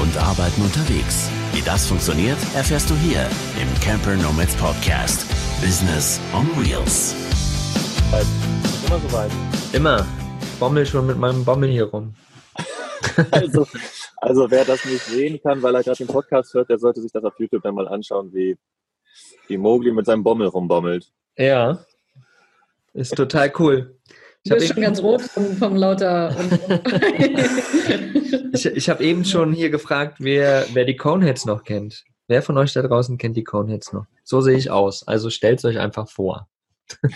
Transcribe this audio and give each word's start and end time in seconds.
und 0.00 0.16
arbeiten 0.16 0.62
unterwegs. 0.62 1.30
Wie 1.52 1.62
das 1.62 1.86
funktioniert, 1.86 2.38
erfährst 2.54 2.90
du 2.90 2.94
hier 2.96 3.28
im 3.60 3.80
Camper 3.80 4.16
Nomads 4.16 4.54
Podcast. 4.56 5.26
Business 5.60 6.20
on 6.34 6.46
Wheels. 6.56 7.14
Immer 8.86 8.98
soweit. 9.00 9.30
Immer. 9.72 10.06
Bommel 10.58 10.86
schon 10.86 11.06
mit 11.06 11.18
meinem 11.18 11.44
Bommel 11.44 11.70
hier 11.70 11.84
rum. 11.84 12.14
Also, 13.30 13.66
also 14.16 14.50
wer 14.50 14.64
das 14.64 14.84
nicht 14.84 15.02
sehen 15.02 15.40
kann, 15.42 15.62
weil 15.62 15.74
er 15.74 15.82
gerade 15.82 15.98
den 15.98 16.06
Podcast 16.06 16.54
hört, 16.54 16.70
der 16.70 16.78
sollte 16.78 17.00
sich 17.00 17.12
das 17.12 17.22
auf 17.24 17.38
YouTube 17.38 17.62
dann 17.62 17.74
mal 17.74 17.86
anschauen, 17.86 18.32
wie, 18.32 18.56
wie 19.46 19.56
Mowgli 19.56 19.92
mit 19.92 20.06
seinem 20.06 20.24
Bommel 20.24 20.48
rumbommelt. 20.48 21.12
Ja. 21.36 21.84
Ist 22.92 23.14
total 23.16 23.52
cool. 23.58 23.98
Ich 24.46 24.52
bin 24.52 24.60
schon 24.60 24.82
ganz 24.82 25.02
rot 25.02 25.22
vom, 25.22 25.56
vom 25.56 25.74
lauter. 25.74 26.36
ich 28.52 28.66
ich 28.66 28.90
habe 28.90 29.02
eben 29.02 29.24
schon 29.24 29.54
hier 29.54 29.70
gefragt, 29.70 30.18
wer, 30.20 30.66
wer 30.74 30.84
die 30.84 30.96
Coneheads 30.96 31.46
noch 31.46 31.64
kennt. 31.64 32.04
Wer 32.28 32.42
von 32.42 32.58
euch 32.58 32.74
da 32.74 32.82
draußen 32.82 33.16
kennt 33.16 33.38
die 33.38 33.44
Coneheads 33.44 33.94
noch? 33.94 34.04
So 34.22 34.42
sehe 34.42 34.58
ich 34.58 34.70
aus. 34.70 35.08
Also 35.08 35.30
stellt 35.30 35.60
es 35.60 35.64
euch 35.64 35.78
einfach 35.78 36.10
vor. 36.10 36.46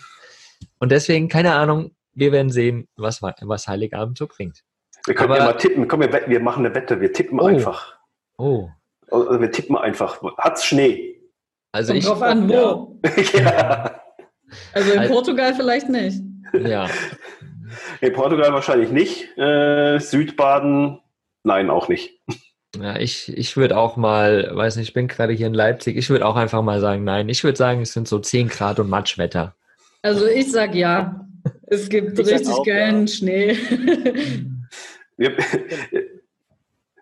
Und 0.79 0.91
deswegen, 0.91 1.27
keine 1.27 1.53
Ahnung, 1.53 1.91
wir 2.13 2.31
werden 2.31 2.49
sehen, 2.49 2.87
was, 2.95 3.21
was 3.21 3.67
Heiligabend 3.67 4.17
so 4.17 4.27
bringt. 4.27 4.63
Wir 5.05 5.13
können 5.13 5.31
Aber, 5.31 5.39
ja 5.39 5.45
mal 5.45 5.53
tippen, 5.53 5.87
komm, 5.87 6.01
wir, 6.01 6.23
wir 6.27 6.39
machen 6.39 6.65
eine 6.65 6.73
Wette, 6.73 6.99
wir 6.99 7.13
tippen 7.13 7.39
oh. 7.39 7.45
einfach. 7.45 7.98
Oh. 8.39 8.69
Also 9.11 9.39
wir 9.39 9.51
tippen 9.51 9.77
einfach. 9.77 10.21
Hat's 10.37 10.65
Schnee? 10.65 11.21
Also 11.71 11.91
Kommt 11.91 11.99
ich, 11.99 12.05
drauf 12.05 12.21
an, 12.21 12.49
wo. 12.49 12.99
ja. 13.33 14.01
Also 14.73 14.93
in 14.93 15.07
Portugal 15.09 15.53
vielleicht 15.53 15.89
nicht. 15.89 16.21
Ja. 16.53 16.87
In 18.01 18.13
Portugal 18.13 18.51
wahrscheinlich 18.51 18.89
nicht. 18.89 19.37
Äh, 19.37 19.99
Südbaden, 19.99 20.99
nein, 21.43 21.69
auch 21.69 21.87
nicht. 21.87 22.19
Ja, 22.75 22.97
ich, 22.97 23.31
ich 23.37 23.57
würde 23.57 23.77
auch 23.77 23.95
mal, 23.95 24.49
weiß 24.53 24.77
nicht, 24.77 24.89
ich 24.89 24.93
bin 24.93 25.07
gerade 25.07 25.33
hier 25.33 25.47
in 25.47 25.53
Leipzig, 25.53 25.97
ich 25.97 26.09
würde 26.09 26.25
auch 26.25 26.35
einfach 26.35 26.63
mal 26.63 26.79
sagen, 26.79 27.03
nein. 27.03 27.29
Ich 27.29 27.43
würde 27.43 27.57
sagen, 27.57 27.81
es 27.81 27.93
sind 27.93 28.07
so 28.07 28.19
10 28.19 28.47
Grad 28.49 28.79
und 28.79 28.89
Matschwetter. 28.89 29.55
Also 30.01 30.25
ich 30.25 30.51
sag 30.51 30.73
ja. 30.73 31.27
Es 31.67 31.89
gibt 31.89 32.17
ich 32.17 32.27
richtig 32.27 32.53
auch, 32.53 32.65
geilen 32.65 33.05
ja. 33.05 33.13
Schnee. 33.13 33.57
Wir, 35.17 35.37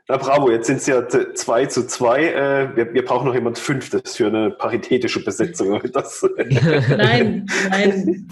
na 0.09 0.15
bravo, 0.15 0.49
jetzt 0.49 0.67
sind 0.67 0.77
es 0.77 0.87
ja 0.87 1.05
zwei 1.33 1.65
zu 1.65 1.85
zwei. 1.85 2.31
Äh, 2.31 2.75
wir, 2.77 2.93
wir, 2.93 3.03
brauchen 3.03 3.27
noch 3.27 3.33
jemand 3.33 3.59
Fünftes 3.59 4.15
für 4.15 4.27
eine 4.27 4.51
paritätische 4.51 5.23
Besetzung. 5.23 5.81
Das 5.91 6.25
nein, 6.37 7.45
nein, 7.69 8.27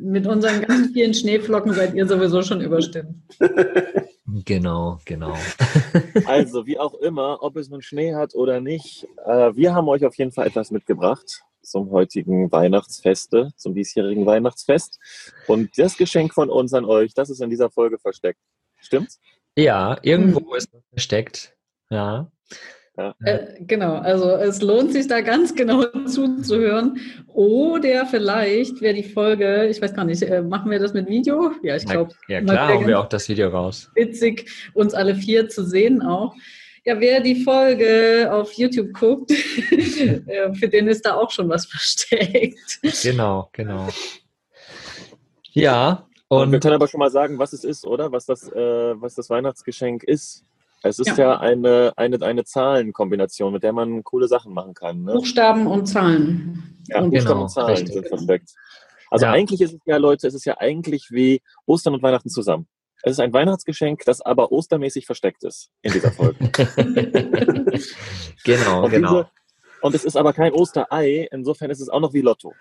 mit 0.00 0.26
unseren 0.26 0.62
ganz 0.62 0.92
vielen 0.92 1.12
Schneeflocken 1.12 1.72
seid 1.72 1.94
ihr 1.94 2.06
sowieso 2.06 2.42
schon 2.42 2.60
überstimmt. 2.60 3.14
Genau, 4.44 4.98
genau. 5.06 5.34
Also, 6.26 6.66
wie 6.66 6.78
auch 6.78 6.92
immer, 6.92 7.42
ob 7.42 7.56
es 7.56 7.70
nun 7.70 7.80
Schnee 7.80 8.14
hat 8.14 8.34
oder 8.34 8.60
nicht, 8.60 9.08
äh, 9.24 9.54
wir 9.54 9.74
haben 9.74 9.88
euch 9.88 10.04
auf 10.04 10.14
jeden 10.16 10.32
Fall 10.32 10.46
etwas 10.46 10.70
mitgebracht 10.70 11.44
zum 11.62 11.90
heutigen 11.90 12.52
Weihnachtsfeste, 12.52 13.52
zum 13.56 13.74
diesjährigen 13.74 14.26
Weihnachtsfest. 14.26 14.98
Und 15.46 15.78
das 15.78 15.96
Geschenk 15.96 16.34
von 16.34 16.50
uns 16.50 16.74
an 16.74 16.84
euch, 16.84 17.14
das 17.14 17.30
ist 17.30 17.40
in 17.40 17.48
dieser 17.48 17.70
Folge 17.70 17.98
versteckt. 17.98 18.38
Stimmt's? 18.80 19.18
Ja, 19.58 19.98
irgendwo 20.02 20.40
mhm. 20.40 20.54
ist 20.56 20.72
es 20.72 20.80
versteckt. 20.92 21.56
Ja. 21.90 22.30
Ja. 22.96 23.14
Äh, 23.24 23.56
genau, 23.60 23.94
also 23.94 24.30
es 24.30 24.62
lohnt 24.62 24.92
sich 24.92 25.08
da 25.08 25.20
ganz 25.20 25.54
genau 25.54 25.84
zuzuhören. 26.06 27.00
Oder 27.26 28.06
vielleicht 28.06 28.80
wäre 28.80 28.94
die 28.94 29.02
Folge, 29.02 29.66
ich 29.66 29.82
weiß 29.82 29.94
gar 29.94 30.04
nicht, 30.04 30.22
äh, 30.22 30.42
machen 30.42 30.70
wir 30.70 30.78
das 30.78 30.94
mit 30.94 31.08
Video? 31.08 31.52
Ja, 31.62 31.74
ich 31.74 31.86
glaube. 31.86 32.12
Ja, 32.28 32.40
klar, 32.40 32.68
haben 32.68 32.86
wir 32.86 33.00
auch 33.00 33.08
das 33.08 33.28
Video 33.28 33.48
raus. 33.48 33.90
Witzig, 33.96 34.48
uns 34.74 34.94
alle 34.94 35.16
vier 35.16 35.48
zu 35.48 35.64
sehen 35.64 36.02
auch. 36.02 36.34
Ja, 36.84 37.00
wer 37.00 37.20
die 37.20 37.42
Folge 37.42 38.28
auf 38.32 38.52
YouTube 38.52 38.92
guckt, 38.92 39.30
äh, 39.70 40.54
für 40.54 40.68
den 40.68 40.86
ist 40.86 41.04
da 41.04 41.14
auch 41.14 41.32
schon 41.32 41.48
was 41.48 41.66
versteckt. 41.70 42.80
Genau, 43.02 43.48
genau. 43.52 43.88
Ja, 45.52 46.07
und 46.28 46.52
wir 46.52 46.60
können 46.60 46.74
aber 46.74 46.88
schon 46.88 46.98
mal 47.00 47.10
sagen, 47.10 47.38
was 47.38 47.52
es 47.52 47.64
ist, 47.64 47.86
oder? 47.86 48.12
Was 48.12 48.26
das, 48.26 48.48
äh, 48.52 49.00
was 49.00 49.14
das 49.14 49.30
Weihnachtsgeschenk 49.30 50.02
ist. 50.02 50.44
Es 50.82 50.98
ist 50.98 51.16
ja, 51.16 51.32
ja 51.32 51.40
eine, 51.40 51.92
eine, 51.96 52.22
eine 52.22 52.44
Zahlenkombination, 52.44 53.52
mit 53.52 53.62
der 53.64 53.72
man 53.72 54.04
coole 54.04 54.28
Sachen 54.28 54.54
machen 54.54 54.74
kann. 54.74 55.02
Ne? 55.02 55.14
Buchstaben 55.14 55.66
und 55.66 55.86
Zahlen. 55.86 56.84
Ja, 56.86 57.00
und 57.00 57.10
Buchstaben 57.10 57.34
genau, 57.34 57.42
und 57.42 57.48
Zahlen 57.48 57.70
richtig. 57.70 57.94
sind 57.94 58.08
perfekt. 58.08 58.50
Also 59.10 59.26
ja. 59.26 59.32
eigentlich 59.32 59.60
ist 59.60 59.72
es 59.72 59.80
ja, 59.86 59.96
Leute, 59.96 60.28
es 60.28 60.34
ist 60.34 60.44
ja 60.44 60.58
eigentlich 60.58 61.10
wie 61.10 61.42
Ostern 61.66 61.94
und 61.94 62.02
Weihnachten 62.02 62.28
zusammen. 62.28 62.68
Es 63.02 63.12
ist 63.12 63.20
ein 63.20 63.32
Weihnachtsgeschenk, 63.32 64.04
das 64.04 64.20
aber 64.20 64.52
ostermäßig 64.52 65.06
versteckt 65.06 65.44
ist 65.44 65.70
in 65.82 65.92
dieser 65.92 66.12
Folge. 66.12 66.36
genau, 68.44 68.84
und 68.84 68.90
genau. 68.90 69.22
Diese, 69.22 69.30
und 69.82 69.94
es 69.94 70.04
ist 70.04 70.16
aber 70.16 70.32
kein 70.32 70.52
Osterei, 70.52 71.28
insofern 71.30 71.70
ist 71.70 71.80
es 71.80 71.88
auch 71.88 72.00
noch 72.00 72.12
wie 72.12 72.20
Lotto 72.20 72.52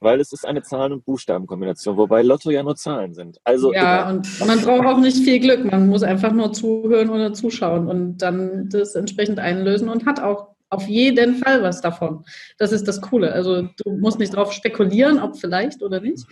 weil 0.00 0.20
es 0.20 0.32
ist 0.32 0.46
eine 0.46 0.62
Zahlen- 0.62 0.92
und 0.92 1.04
Buchstabenkombination, 1.04 1.96
wobei 1.96 2.22
Lotto 2.22 2.50
ja 2.50 2.62
nur 2.62 2.74
Zahlen 2.76 3.14
sind. 3.14 3.38
Also 3.44 3.72
ja, 3.72 4.02
immer. 4.02 4.18
und 4.18 4.46
man 4.46 4.60
braucht 4.60 4.86
auch 4.86 4.98
nicht 4.98 5.18
viel 5.18 5.38
Glück. 5.40 5.64
Man 5.64 5.88
muss 5.88 6.02
einfach 6.02 6.32
nur 6.32 6.52
zuhören 6.52 7.10
oder 7.10 7.32
zuschauen 7.32 7.86
und 7.86 8.18
dann 8.18 8.68
das 8.70 8.94
entsprechend 8.94 9.38
einlösen 9.38 9.88
und 9.88 10.06
hat 10.06 10.20
auch 10.20 10.48
auf 10.70 10.86
jeden 10.88 11.36
Fall 11.36 11.62
was 11.62 11.80
davon. 11.80 12.24
Das 12.58 12.72
ist 12.72 12.88
das 12.88 13.00
Coole. 13.00 13.32
Also 13.32 13.62
du 13.62 13.90
musst 13.90 14.18
nicht 14.18 14.32
darauf 14.32 14.52
spekulieren, 14.52 15.20
ob 15.20 15.36
vielleicht 15.36 15.82
oder 15.82 16.00
nicht, 16.00 16.24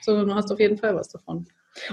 sondern 0.00 0.28
du 0.28 0.34
hast 0.34 0.50
auf 0.50 0.58
jeden 0.58 0.78
Fall 0.78 0.96
was 0.96 1.08
davon. 1.08 1.46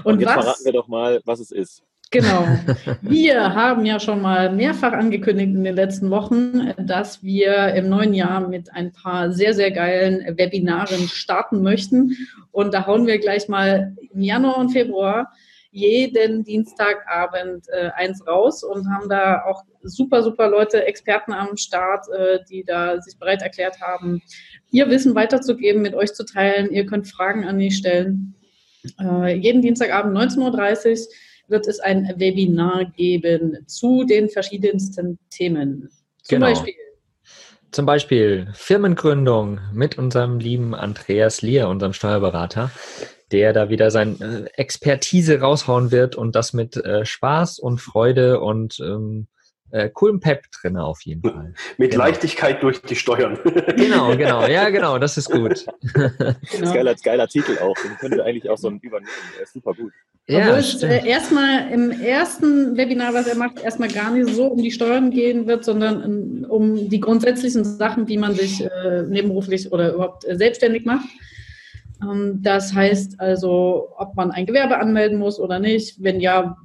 Und, 0.04 0.14
und 0.14 0.20
jetzt 0.20 0.28
was, 0.28 0.44
verraten 0.44 0.64
wir 0.64 0.72
doch 0.72 0.88
mal, 0.88 1.20
was 1.24 1.40
es 1.40 1.52
ist. 1.52 1.82
Genau. 2.10 2.44
Wir 3.02 3.54
haben 3.54 3.86
ja 3.86 4.00
schon 4.00 4.20
mal 4.20 4.52
mehrfach 4.52 4.92
angekündigt 4.92 5.54
in 5.54 5.62
den 5.62 5.76
letzten 5.76 6.10
Wochen, 6.10 6.72
dass 6.76 7.22
wir 7.22 7.74
im 7.74 7.88
neuen 7.88 8.14
Jahr 8.14 8.48
mit 8.48 8.72
ein 8.72 8.92
paar 8.92 9.30
sehr, 9.32 9.54
sehr 9.54 9.70
geilen 9.70 10.36
Webinaren 10.36 11.08
starten 11.08 11.62
möchten. 11.62 12.16
Und 12.50 12.74
da 12.74 12.86
hauen 12.86 13.06
wir 13.06 13.18
gleich 13.20 13.48
mal 13.48 13.94
im 14.12 14.22
Januar 14.22 14.58
und 14.58 14.70
Februar 14.70 15.32
jeden 15.72 16.42
Dienstagabend 16.42 17.68
äh, 17.68 17.90
eins 17.94 18.26
raus 18.26 18.64
und 18.64 18.90
haben 18.90 19.08
da 19.08 19.44
auch 19.44 19.62
super, 19.82 20.24
super 20.24 20.48
Leute, 20.48 20.84
Experten 20.84 21.32
am 21.32 21.56
Start, 21.56 22.06
äh, 22.08 22.40
die 22.50 22.64
da 22.64 23.00
sich 23.00 23.18
bereit 23.18 23.42
erklärt 23.42 23.80
haben, 23.80 24.20
ihr 24.72 24.90
Wissen 24.90 25.14
weiterzugeben, 25.14 25.80
mit 25.80 25.94
euch 25.94 26.12
zu 26.12 26.24
teilen. 26.24 26.72
Ihr 26.72 26.86
könnt 26.86 27.06
Fragen 27.06 27.44
an 27.44 27.56
mich 27.56 27.76
stellen. 27.76 28.34
Äh, 28.98 29.36
jeden 29.36 29.62
Dienstagabend 29.62 30.16
19.30 30.16 30.90
Uhr 30.90 30.96
wird 31.50 31.66
es 31.66 31.80
ein 31.80 32.12
Webinar 32.16 32.86
geben 32.96 33.58
zu 33.66 34.04
den 34.04 34.28
verschiedensten 34.28 35.18
Themen. 35.30 35.90
Zum 36.22 36.36
genau. 36.36 36.46
Beispiel. 36.46 36.74
Zum 37.72 37.86
Beispiel 37.86 38.48
Firmengründung 38.52 39.60
mit 39.72 39.96
unserem 39.96 40.40
lieben 40.40 40.74
Andreas 40.74 41.40
Lier, 41.40 41.68
unserem 41.68 41.92
Steuerberater, 41.92 42.72
der 43.30 43.52
da 43.52 43.68
wieder 43.68 43.92
seine 43.92 44.16
äh, 44.20 44.60
Expertise 44.60 45.40
raushauen 45.40 45.92
wird 45.92 46.16
und 46.16 46.34
das 46.34 46.52
mit 46.52 46.76
äh, 46.76 47.04
Spaß 47.04 47.60
und 47.60 47.80
Freude 47.80 48.40
und 48.40 48.80
ähm, 48.80 49.28
äh, 49.70 49.88
coolem 49.90 50.20
Pep 50.20 50.44
drin 50.50 50.76
auf 50.76 51.02
jeden 51.02 51.22
Fall. 51.22 51.54
Mit 51.78 51.92
genau. 51.92 52.04
Leichtigkeit 52.04 52.62
durch 52.62 52.82
die 52.82 52.96
Steuern. 52.96 53.38
Genau, 53.76 54.16
genau, 54.16 54.46
ja, 54.46 54.68
genau, 54.70 54.98
das 54.98 55.16
ist 55.16 55.30
gut. 55.30 55.66
Das 55.94 56.36
ist 56.60 56.74
geiler, 56.74 56.94
geiler 57.02 57.28
Titel 57.28 57.58
auch. 57.58 57.74
Den 57.82 57.96
könnte 57.98 58.24
eigentlich 58.24 58.48
auch 58.48 58.58
so 58.58 58.68
ein 58.68 58.78
übernehmen. 58.80 59.10
Der 59.36 59.44
ist 59.44 59.52
super 59.52 59.72
gut. 59.74 59.92
Ja, 60.26 60.46
Obwohl 60.46 60.58
es 60.58 60.82
äh, 60.82 61.06
erstmal 61.06 61.70
im 61.72 61.90
ersten 61.90 62.76
Webinar, 62.76 63.14
was 63.14 63.26
er 63.26 63.36
macht, 63.36 63.60
erstmal 63.60 63.88
gar 63.88 64.10
nicht 64.10 64.34
so 64.34 64.46
um 64.46 64.62
die 64.62 64.70
Steuern 64.70 65.10
gehen 65.10 65.46
wird, 65.46 65.64
sondern 65.64 66.04
um, 66.04 66.44
um 66.44 66.88
die 66.88 67.00
grundsätzlichen 67.00 67.64
Sachen, 67.64 68.08
wie 68.08 68.18
man 68.18 68.34
sich 68.34 68.62
äh, 68.62 69.02
nebenberuflich 69.02 69.72
oder 69.72 69.94
überhaupt 69.94 70.24
äh, 70.26 70.36
selbstständig 70.36 70.84
macht. 70.84 71.08
Ähm, 72.02 72.38
das 72.42 72.74
heißt 72.74 73.18
also, 73.18 73.88
ob 73.96 74.14
man 74.14 74.30
ein 74.30 74.46
Gewerbe 74.46 74.78
anmelden 74.78 75.18
muss 75.18 75.40
oder 75.40 75.58
nicht, 75.58 76.02
wenn 76.02 76.20
ja, 76.20 76.56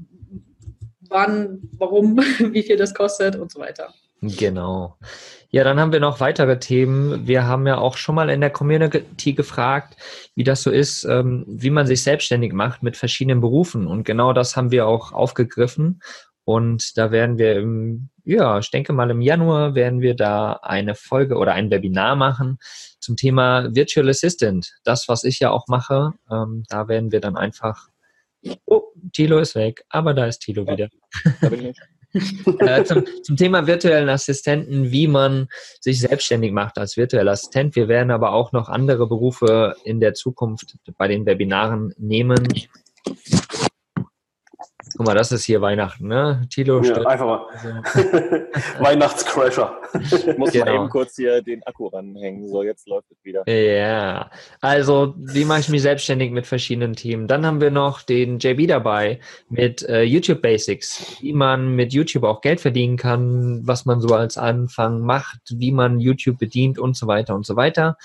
wann, 1.15 1.61
warum, 1.77 2.17
wie 2.51 2.61
viel 2.61 2.77
das 2.77 2.93
kostet 2.93 3.35
und 3.35 3.51
so 3.51 3.59
weiter. 3.59 3.93
Genau. 4.21 4.97
Ja, 5.49 5.63
dann 5.63 5.79
haben 5.79 5.93
wir 5.93 5.99
noch 5.99 6.19
weitere 6.19 6.59
Themen. 6.59 7.27
Wir 7.27 7.45
haben 7.45 7.65
ja 7.65 7.77
auch 7.77 7.97
schon 7.97 8.15
mal 8.15 8.29
in 8.29 8.41
der 8.41 8.49
Community 8.49 9.33
gefragt, 9.33 9.95
wie 10.35 10.43
das 10.43 10.63
so 10.63 10.71
ist, 10.71 11.05
ähm, 11.05 11.45
wie 11.47 11.69
man 11.69 11.87
sich 11.87 12.03
selbstständig 12.03 12.51
macht 12.51 12.83
mit 12.83 12.97
verschiedenen 12.97 13.39
Berufen. 13.39 13.87
Und 13.87 14.03
genau 14.03 14.33
das 14.33 14.57
haben 14.57 14.71
wir 14.71 14.87
auch 14.87 15.13
aufgegriffen. 15.13 16.01
Und 16.43 16.97
da 16.97 17.11
werden 17.11 17.37
wir 17.37 17.55
im, 17.55 18.09
ja, 18.23 18.59
ich 18.59 18.69
denke 18.69 18.93
mal 18.93 19.09
im 19.09 19.21
Januar 19.21 19.75
werden 19.75 20.01
wir 20.01 20.15
da 20.15 20.59
eine 20.61 20.93
Folge 20.93 21.37
oder 21.37 21.53
ein 21.53 21.71
Webinar 21.71 22.15
machen 22.15 22.57
zum 22.99 23.15
Thema 23.15 23.73
Virtual 23.73 24.09
Assistant. 24.09 24.73
Das, 24.83 25.07
was 25.07 25.23
ich 25.23 25.39
ja 25.39 25.51
auch 25.51 25.67
mache, 25.67 26.11
ähm, 26.29 26.63
da 26.69 26.87
werden 26.87 27.11
wir 27.11 27.21
dann 27.21 27.35
einfach, 27.37 27.87
oh, 28.65 28.83
Tilo 29.13 29.39
ist 29.39 29.55
weg, 29.55 29.83
aber 29.89 30.13
da 30.13 30.25
ist 30.25 30.39
Tilo 30.39 30.63
ja, 30.65 30.73
wieder. 30.73 30.89
Da 31.41 31.49
bin 31.49 31.67
ich 31.67 31.77
äh, 32.59 32.83
zum, 32.83 33.03
zum, 33.23 33.35
Thema 33.35 33.67
virtuellen 33.67 34.09
Assistenten, 34.09 34.91
wie 34.91 35.07
man 35.07 35.47
sich 35.81 35.99
selbstständig 35.99 36.51
macht 36.53 36.77
als 36.77 36.95
virtueller 36.95 37.33
Assistent. 37.33 37.75
Wir 37.75 37.87
werden 37.87 38.11
aber 38.11 38.31
auch 38.31 38.51
noch 38.51 38.69
andere 38.69 39.07
Berufe 39.07 39.75
in 39.83 39.99
der 39.99 40.13
Zukunft 40.13 40.77
bei 40.97 41.07
den 41.07 41.25
Webinaren 41.25 41.93
nehmen. 41.97 42.47
Guck 44.97 45.07
mal, 45.07 45.13
das 45.13 45.31
ist 45.33 45.43
hier 45.43 45.59
Weihnachten, 45.61 46.07
ne? 46.07 46.47
Tilo 46.49 46.81
ja, 46.81 46.95
einfach 47.03 47.25
mal. 47.25 47.45
Also. 47.51 47.69
Weihnachtscrasher. 48.79 49.77
Ich 49.99 50.25
muss 50.37 50.51
genau. 50.51 50.65
mal 50.65 50.75
eben 50.75 50.89
kurz 50.89 51.17
hier 51.17 51.41
den 51.41 51.63
Akku 51.63 51.87
ranhängen. 51.87 52.47
So, 52.47 52.63
jetzt 52.63 52.87
läuft 52.87 53.11
es 53.11 53.17
wieder. 53.25 53.43
Ja, 53.49 54.29
also 54.61 55.13
wie 55.17 55.43
mache 55.43 55.59
ich 55.59 55.69
mich 55.69 55.81
selbstständig 55.81 56.31
mit 56.31 56.47
verschiedenen 56.47 56.93
Themen? 56.93 57.27
Dann 57.27 57.45
haben 57.45 57.59
wir 57.59 57.71
noch 57.71 58.03
den 58.03 58.39
JB 58.39 58.67
dabei 58.67 59.19
mit 59.49 59.83
äh, 59.83 60.03
YouTube 60.03 60.41
Basics, 60.41 61.17
wie 61.19 61.33
man 61.33 61.75
mit 61.75 61.91
YouTube 61.91 62.23
auch 62.23 62.39
Geld 62.39 62.61
verdienen 62.61 62.95
kann, 62.95 63.67
was 63.67 63.85
man 63.85 63.99
so 63.99 64.15
als 64.15 64.37
Anfang 64.37 65.01
macht, 65.01 65.41
wie 65.49 65.73
man 65.73 65.99
YouTube 65.99 66.37
bedient 66.37 66.79
und 66.79 66.95
so 66.95 67.07
weiter 67.07 67.35
und 67.35 67.45
so 67.45 67.57
weiter. 67.57 67.97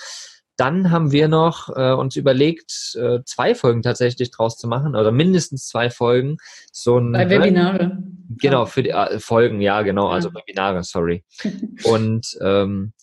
Dann 0.57 0.91
haben 0.91 1.11
wir 1.11 1.27
noch 1.27 1.69
äh, 1.75 1.93
uns 1.93 2.15
überlegt, 2.15 2.95
äh, 2.95 3.19
zwei 3.25 3.55
Folgen 3.55 3.81
tatsächlich 3.81 4.31
draus 4.31 4.57
zu 4.57 4.67
machen, 4.67 4.95
oder 4.95 5.11
mindestens 5.11 5.67
zwei 5.67 5.89
Folgen. 5.89 6.37
So 6.71 6.97
ein, 6.99 7.13
Bei 7.13 7.29
Webinare. 7.29 7.97
Genau, 8.37 8.65
für 8.65 8.83
die 8.83 8.89
äh, 8.89 9.19
Folgen, 9.19 9.61
ja, 9.61 9.81
genau, 9.81 10.07
also 10.07 10.29
ja. 10.29 10.35
also 10.35 10.39
Webinare, 10.39 10.83
sorry. 10.83 11.23
Und 11.83 12.37
ähm, 12.41 12.93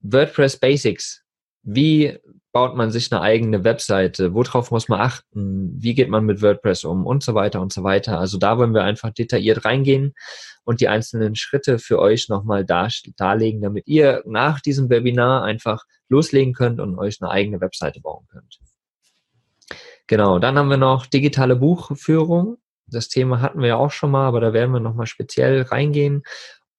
WordPress 0.00 0.58
Basics. 0.58 1.22
Wie 1.62 2.18
baut 2.52 2.76
man 2.76 2.90
sich 2.90 3.12
eine 3.12 3.20
eigene 3.20 3.64
Webseite? 3.64 4.34
Worauf 4.34 4.70
muss 4.70 4.88
man 4.88 5.00
achten? 5.00 5.72
Wie 5.80 5.94
geht 5.94 6.08
man 6.08 6.24
mit 6.24 6.42
WordPress 6.42 6.84
um? 6.84 7.06
Und 7.06 7.22
so 7.22 7.34
weiter 7.34 7.60
und 7.60 7.72
so 7.72 7.82
weiter. 7.84 8.18
Also 8.18 8.38
da 8.38 8.58
wollen 8.58 8.74
wir 8.74 8.84
einfach 8.84 9.10
detailliert 9.10 9.64
reingehen 9.64 10.14
und 10.64 10.80
die 10.80 10.88
einzelnen 10.88 11.34
Schritte 11.34 11.78
für 11.78 11.98
euch 11.98 12.28
nochmal 12.28 12.64
dar 12.64 12.88
darlegen, 13.16 13.62
damit 13.62 13.86
ihr 13.86 14.22
nach 14.26 14.60
diesem 14.60 14.90
Webinar 14.90 15.42
einfach 15.42 15.84
loslegen 16.08 16.54
könnt 16.54 16.80
und 16.80 16.98
euch 16.98 17.18
eine 17.20 17.30
eigene 17.30 17.60
Webseite 17.60 18.00
bauen 18.00 18.26
könnt. 18.28 18.58
Genau, 20.06 20.38
dann 20.38 20.56
haben 20.58 20.70
wir 20.70 20.78
noch 20.78 21.06
digitale 21.06 21.56
Buchführung. 21.56 22.56
Das 22.86 23.08
Thema 23.08 23.40
hatten 23.40 23.60
wir 23.60 23.68
ja 23.68 23.76
auch 23.76 23.90
schon 23.90 24.10
mal, 24.10 24.26
aber 24.26 24.40
da 24.40 24.52
werden 24.54 24.72
wir 24.72 24.80
nochmal 24.80 25.06
speziell 25.06 25.62
reingehen. 25.62 26.22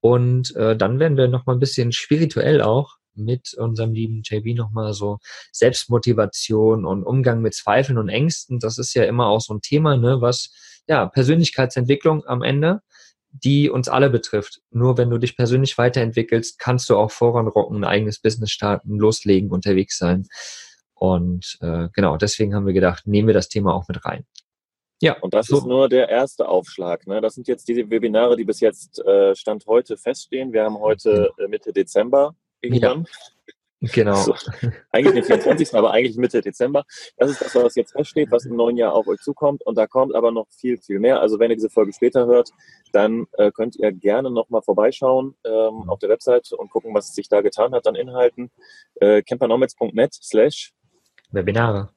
Und 0.01 0.55
äh, 0.55 0.75
dann 0.75 0.99
werden 0.99 1.17
wir 1.17 1.27
nochmal 1.27 1.55
ein 1.55 1.59
bisschen 1.59 1.91
spirituell 1.91 2.61
auch 2.61 2.98
mit 3.19 3.53
unserem 3.53 3.93
lieben 3.93 4.21
JB 4.23 4.55
nochmal 4.57 4.93
so 4.93 5.19
Selbstmotivation 5.51 6.85
und 6.85 7.03
Umgang 7.03 7.41
mit 7.41 7.53
Zweifeln 7.53 7.97
und 7.97 8.09
Ängsten. 8.09 8.59
Das 8.59 8.77
ist 8.77 8.93
ja 8.93 9.03
immer 9.03 9.27
auch 9.27 9.41
so 9.41 9.53
ein 9.53 9.61
Thema, 9.61 9.97
ne, 9.97 10.21
was 10.21 10.51
ja 10.87 11.05
Persönlichkeitsentwicklung 11.05 12.25
am 12.25 12.41
Ende, 12.41 12.81
die 13.31 13.69
uns 13.69 13.89
alle 13.89 14.09
betrifft. 14.09 14.61
Nur 14.71 14.97
wenn 14.97 15.09
du 15.09 15.17
dich 15.17 15.37
persönlich 15.37 15.77
weiterentwickelst, 15.77 16.57
kannst 16.59 16.89
du 16.89 16.97
auch 16.97 17.11
voranrocken, 17.11 17.77
ein 17.77 17.83
eigenes 17.83 18.19
Business 18.19 18.51
starten, 18.51 18.97
loslegen, 18.97 19.51
unterwegs 19.51 19.97
sein. 19.97 20.27
Und 20.95 21.57
äh, 21.61 21.89
genau, 21.93 22.17
deswegen 22.17 22.55
haben 22.55 22.65
wir 22.65 22.73
gedacht, 22.73 23.07
nehmen 23.07 23.27
wir 23.27 23.33
das 23.33 23.47
Thema 23.47 23.73
auch 23.73 23.87
mit 23.87 24.03
rein. 24.05 24.25
Ja. 25.01 25.17
Und 25.21 25.33
das 25.33 25.47
so. 25.47 25.59
ist 25.59 25.65
nur 25.65 25.87
der 25.87 26.09
erste 26.09 26.47
Aufschlag. 26.47 27.07
Ne? 27.07 27.21
Das 27.21 27.35
sind 27.35 27.47
jetzt 27.47 27.67
diese 27.67 27.89
Webinare, 27.89 28.35
die 28.35 28.43
bis 28.43 28.59
jetzt 28.59 28.99
äh, 29.05 29.33
Stand 29.35 29.65
heute 29.65 29.95
feststehen. 29.95 30.51
Wir 30.51 30.65
haben 30.65 30.77
heute 30.77 31.31
äh, 31.37 31.47
Mitte 31.47 31.71
Dezember 31.71 32.35
irgendwann. 32.61 33.03
Ja. 33.03 33.39
Genau. 33.81 34.15
So, 34.15 34.35
eigentlich 34.91 35.13
den 35.13 35.23
24. 35.23 35.73
aber 35.73 35.91
eigentlich 35.91 36.17
Mitte 36.17 36.41
Dezember. 36.41 36.83
Das 37.17 37.31
ist 37.31 37.41
das, 37.41 37.55
was 37.55 37.75
jetzt 37.75 37.93
feststeht, 37.93 38.29
was 38.29 38.45
im 38.45 38.57
neuen 38.57 38.75
Jahr 38.75 38.93
auf 38.93 39.07
euch 39.07 39.21
zukommt. 39.21 39.65
Und 39.65 39.77
da 39.77 39.87
kommt 39.87 40.15
aber 40.15 40.31
noch 40.31 40.47
viel, 40.49 40.77
viel 40.77 40.99
mehr. 40.99 41.21
Also 41.21 41.39
wenn 41.39 41.49
ihr 41.49 41.55
diese 41.55 41.69
Folge 41.69 41.93
später 41.93 42.25
hört, 42.25 42.49
dann 42.91 43.27
äh, 43.37 43.51
könnt 43.51 43.77
ihr 43.77 43.93
gerne 43.93 44.31
nochmal 44.31 44.61
vorbeischauen 44.61 45.35
ähm, 45.45 45.89
auf 45.89 45.99
der 45.99 46.09
Website 46.09 46.51
und 46.51 46.69
gucken, 46.69 46.93
was 46.93 47.13
sich 47.13 47.29
da 47.29 47.39
getan 47.39 47.73
hat 47.73 47.87
an 47.87 47.95
Inhalten. 47.95 48.51
Äh, 48.95 49.21
campernomads.net 49.21 50.13
slash 50.13 50.73
Webinare. 51.31 51.89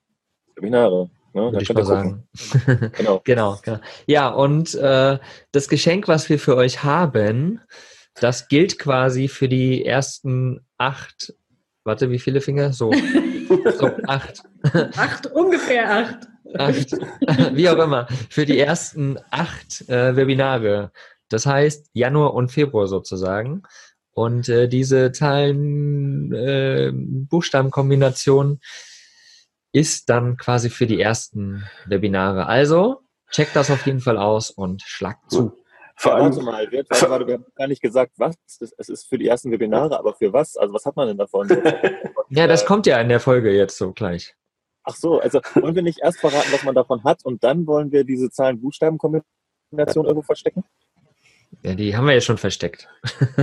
Webinare. 0.55 1.11
Ne? 1.35 1.53
Würde 1.53 1.63
ich 1.63 1.73
mal 1.73 1.85
sagen. 1.85 2.29
genau. 2.97 3.21
genau, 3.25 3.59
genau. 3.63 3.79
Ja, 4.07 4.29
und 4.29 4.75
äh, 4.75 5.19
das 5.51 5.69
Geschenk, 5.69 6.07
was 6.07 6.29
wir 6.29 6.39
für 6.39 6.57
euch 6.57 6.85
haben, 6.85 7.61
das 8.15 8.49
gilt 8.49 8.79
quasi 8.79 9.29
für 9.29 9.49
die 9.49 9.85
ersten 9.85 10.61
acht, 10.79 11.35
warte, 11.85 12.11
wie 12.11 12.19
viele 12.19 12.41
Finger? 12.41 12.73
So, 12.73 12.93
so 13.79 13.91
acht. 14.07 14.43
Acht, 14.97 15.27
ungefähr 15.27 15.91
acht. 15.91 16.29
Acht, 16.59 16.93
wie 17.57 17.69
auch 17.69 17.79
immer, 17.79 18.07
für 18.29 18.45
die 18.45 18.59
ersten 18.59 19.19
acht 19.31 19.89
äh, 19.89 20.15
Webinare. 20.17 20.93
Das 21.29 21.47
heißt 21.47 21.91
Januar 21.95 22.35
und 22.35 22.53
Februar 22.53 22.87
sozusagen. 22.87 23.63
Und 24.15 24.49
äh, 24.51 24.69
diese 24.69 25.13
Zahlen, 25.13 26.33
äh, 26.33 26.93
Buchstabenkombination 26.93 28.61
ist 29.73 30.11
dann 30.11 30.37
quasi 30.37 30.69
für 30.69 30.87
die 30.87 31.01
ersten 31.01 31.65
Webinare. 31.87 32.47
Also 32.47 33.01
checkt 33.31 33.57
das 33.57 33.71
auf 33.71 33.87
jeden 33.87 34.01
Fall 34.01 34.19
aus 34.19 34.51
und 34.51 34.83
schlagt 34.83 35.31
zu. 35.31 35.62
Vor 36.03 36.17
allem, 36.17 36.25
warte 36.25 36.43
mal, 36.43 36.69
wir, 36.73 36.85
warte, 36.89 37.11
warte, 37.11 37.27
wir 37.29 37.35
haben 37.35 37.47
gar 37.55 37.69
nicht 37.69 37.81
gesagt, 37.81 38.15
was. 38.17 38.35
Es 38.77 38.89
ist 38.89 39.09
für 39.09 39.19
die 39.19 39.29
ersten 39.29 39.53
Webinare, 39.53 39.97
aber 39.97 40.15
für 40.15 40.33
was? 40.33 40.57
Also 40.57 40.75
was 40.75 40.85
hat 40.85 40.97
man 40.97 41.07
denn 41.07 41.17
davon? 41.17 41.49
ja, 42.31 42.49
das 42.49 42.67
kommt 42.67 42.87
ja 42.87 43.01
in 43.01 43.09
der 43.09 43.21
Folge 43.21 43.53
jetzt 43.53 43.79
so 43.79 43.93
gleich. 43.93 44.35
Ach 44.83 44.97
so, 44.97 45.21
also 45.21 45.41
wollen 45.55 45.77
wir 45.77 45.83
nicht 45.83 46.01
erst 46.03 46.19
verraten, 46.19 46.51
was 46.51 46.65
man 46.65 46.75
davon 46.75 47.05
hat 47.05 47.25
und 47.25 47.45
dann 47.45 47.69
wollen 47.69 47.93
wir 47.93 48.03
diese 48.03 48.31
Zahlen-Buchstaben-Kombination 48.31 50.07
irgendwo 50.07 50.23
verstecken? 50.23 50.65
Ja, 51.63 51.77
die 51.77 51.97
haben 51.97 52.09
wir 52.09 52.15
ja 52.15 52.21
schon 52.21 52.39
versteckt. 52.39 52.89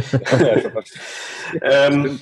Ja, 0.04 0.60
schon 0.60 0.72
versteckt. 0.72 1.00
ähm, 1.62 2.20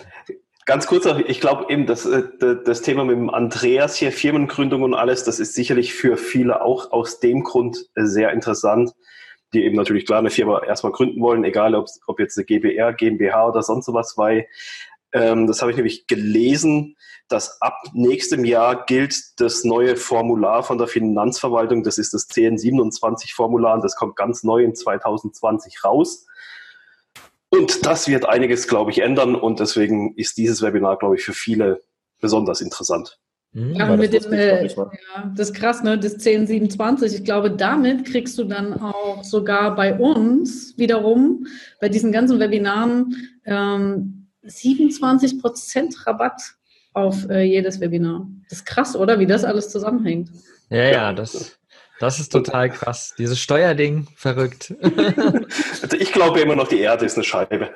Ganz 0.66 0.86
kurz, 0.86 1.08
ich 1.28 1.40
glaube 1.40 1.72
eben, 1.72 1.86
dass 1.86 2.06
äh, 2.06 2.24
das 2.66 2.82
Thema 2.82 3.06
mit 3.06 3.16
dem 3.16 3.30
Andreas 3.30 3.96
hier, 3.96 4.12
Firmengründung 4.12 4.84
und 4.84 4.96
alles, 4.96 5.24
das 5.24 5.40
ist 5.40 5.56
sicherlich 5.56 5.94
für 5.94 6.18
viele 6.18 6.62
auch 6.62 6.92
aus 6.92 7.22
dem 7.22 7.44
Grund 7.44 7.88
äh, 7.96 8.04
sehr 8.04 8.34
interessant, 8.34 8.92
die 9.54 9.64
eben 9.64 9.76
natürlich 9.76 10.06
klar 10.06 10.20
eine 10.20 10.30
Firma 10.30 10.64
erstmal 10.64 10.92
gründen 10.92 11.22
wollen, 11.22 11.44
egal 11.44 11.76
ob, 11.76 11.88
ob 12.06 12.20
jetzt 12.20 12.38
eine 12.38 12.46
GBR, 12.46 12.94
GmbH 12.94 13.48
oder 13.48 13.64
sonst 13.64 13.86
sowas, 13.86 14.18
weil 14.18 14.48
ähm, 15.14 15.48
das 15.48 15.62
habe 15.62 15.72
ich 15.72 15.78
nämlich 15.78 16.08
gelesen, 16.08 16.96
dass 17.28 17.62
ab 17.62 17.82
nächstem 17.94 18.46
Jahr 18.46 18.86
gilt 18.86 19.40
das 19.40 19.64
neue 19.64 19.96
Formular 19.96 20.64
von 20.64 20.78
der 20.78 20.88
Finanzverwaltung, 20.88 21.84
das 21.84 21.98
ist 21.98 22.14
das 22.14 22.30
1027-Formular 22.30 23.76
und 23.76 23.84
das 23.84 23.96
kommt 23.96 24.16
ganz 24.16 24.44
neu 24.44 24.64
in 24.64 24.76
2020 24.76 25.84
raus. 25.84 26.26
Und 27.50 27.86
das 27.86 28.08
wird 28.08 28.26
einiges, 28.26 28.68
glaube 28.68 28.92
ich, 28.92 29.00
ändern 29.00 29.36
und 29.36 29.60
deswegen 29.60 30.16
ist 30.16 30.38
dieses 30.38 30.62
Webinar, 30.62 30.98
glaube 30.98 31.16
ich, 31.16 31.24
für 31.24 31.34
viele 31.34 31.82
besonders 32.20 32.62
interessant. 32.62 33.20
Mhm. 33.54 33.74
Ja, 33.76 33.96
mit 33.96 34.14
dem, 34.14 34.34
äh, 34.34 34.68
ja, 34.68 34.84
das 35.36 35.50
ist 35.50 35.56
krass, 35.56 35.84
ne? 35.84 35.98
Das 35.98 36.14
1027. 36.14 37.16
Ich 37.16 37.24
glaube, 37.24 37.52
damit 37.52 38.06
kriegst 38.06 38.38
du 38.38 38.44
dann 38.44 38.80
auch 38.80 39.24
sogar 39.24 39.76
bei 39.76 39.98
uns 39.98 40.78
wiederum, 40.78 41.48
bei 41.82 41.90
diesen 41.90 42.12
ganzen 42.12 42.40
Webinaren, 42.40 43.16
ähm, 43.46 44.28
27% 44.46 46.06
Rabatt 46.06 46.42
auf 46.94 47.30
äh, 47.30 47.42
jedes 47.44 47.80
Webinar. 47.80 48.28
Das 48.50 48.60
ist 48.60 48.66
krass, 48.66 48.96
oder? 48.96 49.20
Wie 49.20 49.26
das 49.26 49.44
alles 49.44 49.70
zusammenhängt. 49.70 50.30
Ja, 50.70 50.84
ja, 50.84 51.14
das, 51.14 51.58
das 52.00 52.20
ist 52.20 52.32
total 52.32 52.70
krass. 52.70 53.14
Dieses 53.18 53.40
Steuerding, 53.40 54.08
verrückt. 54.16 54.74
Also 55.82 55.96
ich 55.98 56.12
glaube 56.12 56.42
immer 56.42 56.56
noch, 56.56 56.68
die 56.68 56.80
Erde 56.80 57.06
ist 57.06 57.16
eine 57.16 57.24
Scheibe. 57.24 57.70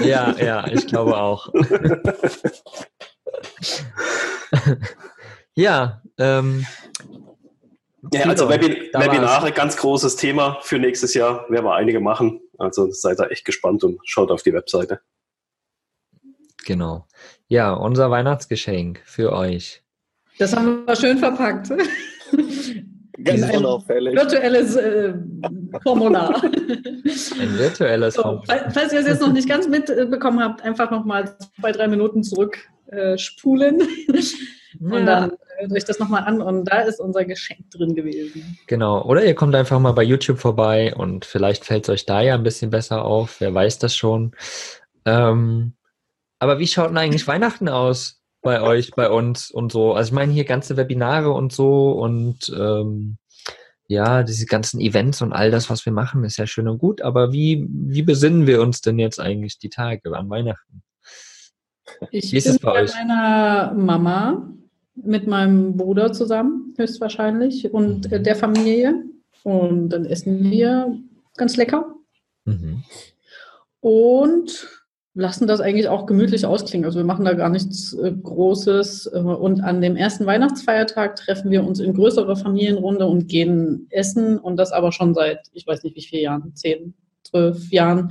Ja, 0.00 0.34
ja, 0.38 0.66
ich 0.66 0.86
glaube 0.86 1.16
auch. 1.16 1.52
ja, 5.54 6.02
ähm, 6.18 6.66
ja, 8.12 8.22
also 8.22 8.48
Webin 8.48 8.88
Webinare, 8.92 9.52
ganz 9.52 9.76
großes 9.76 10.16
Thema 10.16 10.58
für 10.62 10.78
nächstes 10.78 11.14
Jahr. 11.14 11.48
Werden 11.50 11.64
wir 11.64 11.74
einige 11.74 12.00
machen. 12.00 12.40
Also 12.58 12.90
seid 12.90 13.18
da 13.18 13.26
echt 13.26 13.44
gespannt 13.44 13.84
und 13.84 14.00
schaut 14.04 14.30
auf 14.30 14.42
die 14.42 14.52
Webseite. 14.52 15.00
Genau. 16.64 17.06
Ja, 17.48 17.72
unser 17.72 18.10
Weihnachtsgeschenk 18.10 19.00
für 19.04 19.32
euch. 19.32 19.82
Das 20.38 20.54
haben 20.54 20.86
wir 20.86 20.96
schön 20.96 21.18
verpackt. 21.18 21.68
Ganz 23.26 23.54
unauffällig. 23.54 24.14
Virtuelles 24.14 24.76
äh, 24.76 25.14
Formular. 25.82 26.42
Ein 26.44 27.58
virtuelles 27.58 28.14
So, 28.14 28.22
Formular. 28.22 28.70
falls 28.70 28.92
ihr 28.92 29.00
es 29.00 29.06
jetzt 29.06 29.20
noch 29.20 29.32
nicht 29.32 29.48
ganz 29.48 29.68
mitbekommen 29.68 30.40
habt, 30.40 30.62
einfach 30.62 30.90
nochmal 30.90 31.36
zwei, 31.60 31.72
drei 31.72 31.88
Minuten 31.88 32.22
zurück 32.22 32.58
äh, 32.86 33.18
spulen. 33.18 33.82
Und 34.80 35.06
dann 35.06 35.32
hört 35.58 35.72
euch 35.72 35.84
das 35.84 35.98
nochmal 35.98 36.24
an 36.24 36.42
und 36.42 36.66
da 36.66 36.80
ist 36.80 37.00
unser 37.00 37.24
Geschenk 37.24 37.70
drin 37.70 37.94
gewesen. 37.94 38.58
Genau. 38.66 39.02
Oder 39.04 39.24
ihr 39.24 39.34
kommt 39.34 39.54
einfach 39.54 39.78
mal 39.80 39.92
bei 39.92 40.02
YouTube 40.02 40.38
vorbei 40.38 40.94
und 40.94 41.24
vielleicht 41.24 41.64
fällt 41.64 41.84
es 41.84 41.88
euch 41.88 42.04
da 42.04 42.20
ja 42.20 42.34
ein 42.34 42.42
bisschen 42.42 42.70
besser 42.70 43.04
auf. 43.04 43.40
Wer 43.40 43.54
weiß 43.54 43.78
das 43.78 43.96
schon. 43.96 44.32
Ähm, 45.06 45.72
aber 46.38 46.58
wie 46.58 46.66
schaut 46.66 46.90
denn 46.90 46.98
eigentlich 46.98 47.26
Weihnachten 47.26 47.68
aus 47.70 48.22
bei 48.46 48.62
euch, 48.62 48.92
bei 48.92 49.10
uns 49.10 49.50
und 49.50 49.72
so? 49.72 49.92
Also 49.94 50.08
ich 50.08 50.14
meine 50.14 50.32
hier 50.32 50.44
ganze 50.44 50.76
Webinare 50.76 51.32
und 51.32 51.52
so 51.52 51.90
und 51.92 52.48
ähm, 52.56 53.18
ja, 53.88 54.22
diese 54.22 54.46
ganzen 54.46 54.80
Events 54.80 55.20
und 55.20 55.32
all 55.32 55.50
das, 55.50 55.68
was 55.68 55.84
wir 55.84 55.92
machen, 55.92 56.24
ist 56.24 56.38
ja 56.38 56.46
schön 56.46 56.68
und 56.68 56.78
gut. 56.78 57.02
Aber 57.02 57.32
wie, 57.32 57.66
wie 57.68 58.02
besinnen 58.02 58.46
wir 58.46 58.62
uns 58.62 58.80
denn 58.80 58.98
jetzt 58.98 59.20
eigentlich 59.20 59.58
die 59.58 59.68
Tage 59.68 60.16
an 60.16 60.30
Weihnachten? 60.30 60.82
Ich 62.10 62.32
Wie 62.32 62.36
ist 62.38 62.44
bin 62.44 62.52
es 62.54 62.58
bei 62.60 62.72
bei 62.72 62.82
euch? 62.82 62.94
meiner 62.94 63.74
Mama 63.74 64.48
mit 64.94 65.26
meinem 65.26 65.76
Bruder 65.76 66.12
zusammen, 66.12 66.74
höchstwahrscheinlich, 66.78 67.72
und 67.72 68.10
äh, 68.12 68.20
der 68.22 68.34
Familie. 68.36 69.04
Und 69.44 69.90
dann 69.90 70.04
essen 70.06 70.50
wir 70.50 70.96
ganz 71.36 71.56
lecker 71.56 71.92
Mhm. 72.44 72.84
und 73.80 74.85
lassen 75.16 75.46
das 75.46 75.60
eigentlich 75.60 75.88
auch 75.88 76.04
gemütlich 76.04 76.44
ausklingen. 76.44 76.84
Also 76.84 76.98
wir 76.98 77.06
machen 77.06 77.24
da 77.24 77.32
gar 77.32 77.48
nichts 77.48 77.94
äh, 77.94 78.12
Großes. 78.12 79.10
Äh, 79.14 79.18
und 79.18 79.62
an 79.62 79.80
dem 79.80 79.96
ersten 79.96 80.26
Weihnachtsfeiertag 80.26 81.16
treffen 81.16 81.50
wir 81.50 81.64
uns 81.64 81.80
in 81.80 81.94
größerer 81.94 82.36
Familienrunde 82.36 83.06
und 83.06 83.26
gehen 83.26 83.86
essen. 83.90 84.38
Und 84.38 84.58
das 84.58 84.72
aber 84.72 84.92
schon 84.92 85.14
seit, 85.14 85.48
ich 85.54 85.66
weiß 85.66 85.82
nicht 85.82 85.96
wie 85.96 86.02
viele 86.02 86.22
Jahren, 86.22 86.54
zehn, 86.54 86.94
zwölf 87.22 87.72
Jahren. 87.72 88.10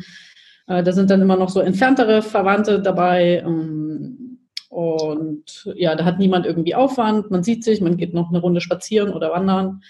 Äh, 0.68 0.82
da 0.82 0.92
sind 0.92 1.12
dann 1.12 1.22
immer 1.22 1.38
noch 1.38 1.50
so 1.50 1.60
entferntere 1.60 2.24
Verwandte 2.24 2.82
dabei. 2.82 3.44
Ähm, 3.46 4.40
und 4.70 5.72
ja, 5.76 5.96
da 5.96 6.06
hat 6.06 6.18
niemand 6.18 6.48
irgendwie 6.48 6.74
Aufwand. 6.74 7.30
Man 7.30 7.44
sieht 7.44 7.64
sich, 7.64 7.82
man 7.82 7.98
geht 7.98 8.16
noch 8.16 8.30
eine 8.30 8.40
Runde 8.40 8.62
spazieren 8.62 9.14
oder 9.14 9.32
wandern, 9.32 9.82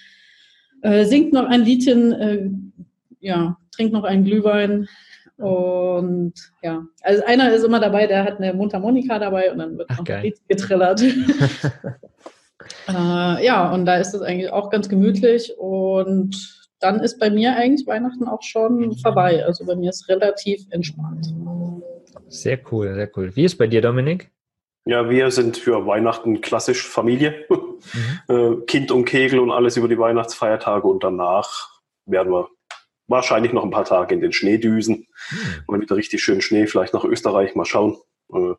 singt 0.83 1.33
noch 1.33 1.45
ein 1.45 1.63
Liedchen, 1.63 2.71
ja, 3.19 3.57
trinkt 3.71 3.93
noch 3.93 4.03
einen 4.03 4.25
Glühwein. 4.25 4.87
Und 5.37 6.33
ja, 6.61 6.83
also 7.01 7.23
einer 7.25 7.53
ist 7.53 7.63
immer 7.63 7.79
dabei, 7.79 8.07
der 8.07 8.23
hat 8.23 8.37
eine 8.37 8.53
Mundharmonika 8.53 9.19
dabei 9.19 9.51
und 9.51 9.57
dann 9.59 9.77
wird 9.77 9.89
Ach, 9.91 9.97
noch 9.97 10.05
geil. 10.05 10.17
ein 10.17 10.23
Lied 10.23 10.39
getrillert. 10.47 11.01
äh, 12.87 13.45
ja, 13.45 13.71
und 13.73 13.85
da 13.85 13.97
ist 13.97 14.13
es 14.13 14.21
eigentlich 14.21 14.51
auch 14.51 14.69
ganz 14.69 14.87
gemütlich 14.87 15.53
und 15.57 16.65
dann 16.79 17.01
ist 17.01 17.19
bei 17.19 17.29
mir 17.29 17.55
eigentlich 17.55 17.85
Weihnachten 17.87 18.27
auch 18.27 18.43
schon 18.43 18.97
vorbei. 18.97 19.45
Also 19.45 19.65
bei 19.65 19.75
mir 19.75 19.89
ist 19.89 20.07
relativ 20.07 20.61
entspannt. 20.69 21.33
Sehr 22.27 22.59
cool, 22.71 22.93
sehr 22.95 23.09
cool. 23.15 23.35
Wie 23.35 23.45
ist 23.45 23.57
bei 23.57 23.67
dir, 23.67 23.81
Dominik? 23.81 24.31
Ja, 24.85 25.09
wir 25.09 25.31
sind 25.31 25.57
für 25.57 25.85
Weihnachten 25.87 26.41
klassisch 26.41 26.87
Familie. 26.87 27.45
Mhm. 27.49 27.65
Äh, 28.27 28.55
kind 28.65 28.91
und 28.91 29.05
Kegel 29.05 29.37
und 29.39 29.51
alles 29.51 29.77
über 29.77 29.87
die 29.87 29.99
Weihnachtsfeiertage 29.99 30.87
und 30.87 31.03
danach 31.03 31.81
werden 32.07 32.33
wir 32.33 32.49
wahrscheinlich 33.07 33.53
noch 33.53 33.63
ein 33.63 33.71
paar 33.71 33.85
Tage 33.85 34.15
in 34.15 34.21
den 34.21 34.33
Schnee 34.33 34.57
düsen. 34.57 35.07
Hm. 35.27 35.37
Mal 35.67 35.81
wieder 35.81 35.95
richtig 35.95 36.23
schön 36.23 36.41
Schnee, 36.41 36.67
vielleicht 36.67 36.93
nach 36.93 37.03
Österreich, 37.03 37.55
mal 37.55 37.65
schauen. 37.65 37.97
Äh, 38.33 38.53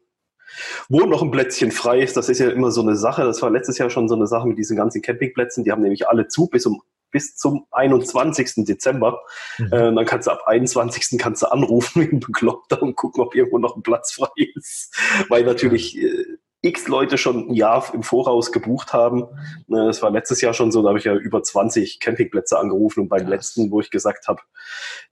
wo 0.88 1.00
noch 1.00 1.22
ein 1.22 1.30
Plätzchen 1.30 1.72
frei 1.72 2.00
ist, 2.00 2.16
das 2.16 2.28
ist 2.28 2.38
ja 2.38 2.48
immer 2.50 2.70
so 2.70 2.80
eine 2.80 2.96
Sache. 2.96 3.24
Das 3.24 3.42
war 3.42 3.50
letztes 3.50 3.78
Jahr 3.78 3.90
schon 3.90 4.08
so 4.08 4.14
eine 4.14 4.26
Sache 4.26 4.46
mit 4.46 4.58
diesen 4.58 4.76
ganzen 4.76 5.02
Campingplätzen. 5.02 5.64
Die 5.64 5.72
haben 5.72 5.82
nämlich 5.82 6.08
alle 6.08 6.28
zu 6.28 6.46
bis, 6.46 6.66
um, 6.66 6.82
bis 7.10 7.36
zum 7.36 7.66
21. 7.72 8.64
Dezember. 8.64 9.20
Mhm. 9.58 9.66
Äh, 9.66 9.94
dann 9.94 10.04
kannst 10.04 10.28
du 10.28 10.32
ab 10.32 10.42
21. 10.46 11.18
kannst 11.18 11.42
du 11.42 11.46
anrufen 11.46 12.02
wie 12.02 12.14
ein 12.14 12.20
Bekloppter 12.20 12.82
und 12.82 12.96
gucken, 12.96 13.22
ob 13.22 13.34
irgendwo 13.34 13.58
noch 13.58 13.76
ein 13.76 13.82
Platz 13.82 14.12
frei 14.12 14.30
ist. 14.54 14.96
Weil 15.28 15.44
natürlich 15.44 15.98
äh, 15.98 16.35
x 16.66 16.88
Leute 16.88 17.18
schon 17.18 17.48
ein 17.50 17.54
Jahr 17.54 17.92
im 17.94 18.02
Voraus 18.02 18.52
gebucht 18.52 18.92
haben. 18.92 19.22
Äh, 19.68 19.86
Das 19.86 20.02
war 20.02 20.10
letztes 20.10 20.40
Jahr 20.40 20.54
schon 20.54 20.72
so, 20.72 20.82
da 20.82 20.88
habe 20.88 20.98
ich 20.98 21.04
ja 21.04 21.14
über 21.14 21.42
20 21.42 22.00
Campingplätze 22.00 22.58
angerufen 22.58 23.00
und 23.00 23.08
beim 23.08 23.20
Krass. 23.20 23.30
letzten, 23.30 23.70
wo 23.70 23.80
ich 23.80 23.90
gesagt 23.90 24.28
habe, 24.28 24.40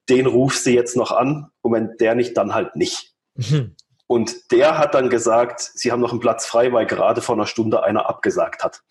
den 0.08 0.26
rufst 0.26 0.66
du 0.66 0.70
jetzt 0.70 0.96
noch 0.96 1.12
an 1.12 1.50
und 1.62 1.72
wenn 1.72 1.96
der 1.98 2.14
nicht, 2.14 2.36
dann 2.36 2.54
halt 2.54 2.76
nicht. 2.76 3.14
Mhm. 3.36 3.74
Und 4.06 4.52
der 4.52 4.78
hat 4.78 4.94
dann 4.94 5.08
gesagt, 5.08 5.60
sie 5.60 5.90
haben 5.90 6.00
noch 6.00 6.10
einen 6.10 6.20
Platz 6.20 6.44
frei, 6.46 6.72
weil 6.72 6.84
gerade 6.86 7.22
vor 7.22 7.34
einer 7.36 7.46
Stunde 7.46 7.82
einer 7.82 8.08
abgesagt 8.08 8.62
hat. 8.64 8.82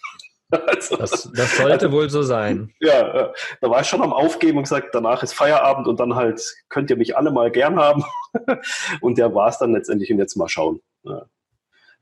Also, 0.67 0.97
Das, 0.97 1.31
das 1.35 1.57
sollte 1.57 1.91
wohl 1.91 2.11
so 2.11 2.21
sein. 2.21 2.71
ja, 2.79 3.15
ja, 3.15 3.33
da 3.59 3.69
war 3.71 3.81
ich 3.81 3.87
schon 3.87 4.03
am 4.03 4.13
Aufgeben 4.13 4.57
und 4.59 4.65
gesagt, 4.65 4.89
danach 4.93 5.23
ist 5.23 5.33
Feierabend 5.33 5.87
und 5.87 5.99
dann 5.99 6.13
halt 6.13 6.43
könnt 6.69 6.91
ihr 6.91 6.95
mich 6.95 7.17
alle 7.17 7.31
mal 7.31 7.49
gern 7.49 7.79
haben. 7.79 8.03
Und 9.01 9.17
der 9.17 9.33
war 9.33 9.49
es 9.49 9.57
dann 9.57 9.73
letztendlich 9.73 10.11
und 10.11 10.19
jetzt 10.19 10.35
mal 10.35 10.47
schauen. 10.47 10.79
Ja. 11.03 11.25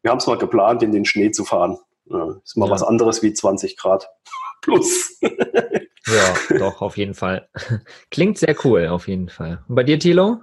Wir 0.01 0.11
haben 0.11 0.17
es 0.17 0.27
mal 0.27 0.37
geplant, 0.37 0.83
in 0.83 0.91
den 0.91 1.05
Schnee 1.05 1.31
zu 1.31 1.45
fahren. 1.45 1.77
Ja, 2.05 2.35
ist 2.43 2.57
mal 2.57 2.65
Ja. 2.67 2.71
was 2.71 2.83
anderes 2.83 3.21
wie 3.23 3.33
20 3.33 3.77
Grad 3.77 4.09
plus. 4.61 5.19
Ja, 5.21 6.57
doch, 6.57 6.81
auf 6.81 6.97
jeden 6.97 7.13
Fall. 7.13 7.47
Klingt 8.09 8.37
sehr 8.37 8.55
cool, 8.65 8.87
auf 8.87 9.07
jeden 9.07 9.29
Fall. 9.29 9.63
Und 9.67 9.75
bei 9.75 9.83
dir, 9.83 9.99
Thilo? 9.99 10.39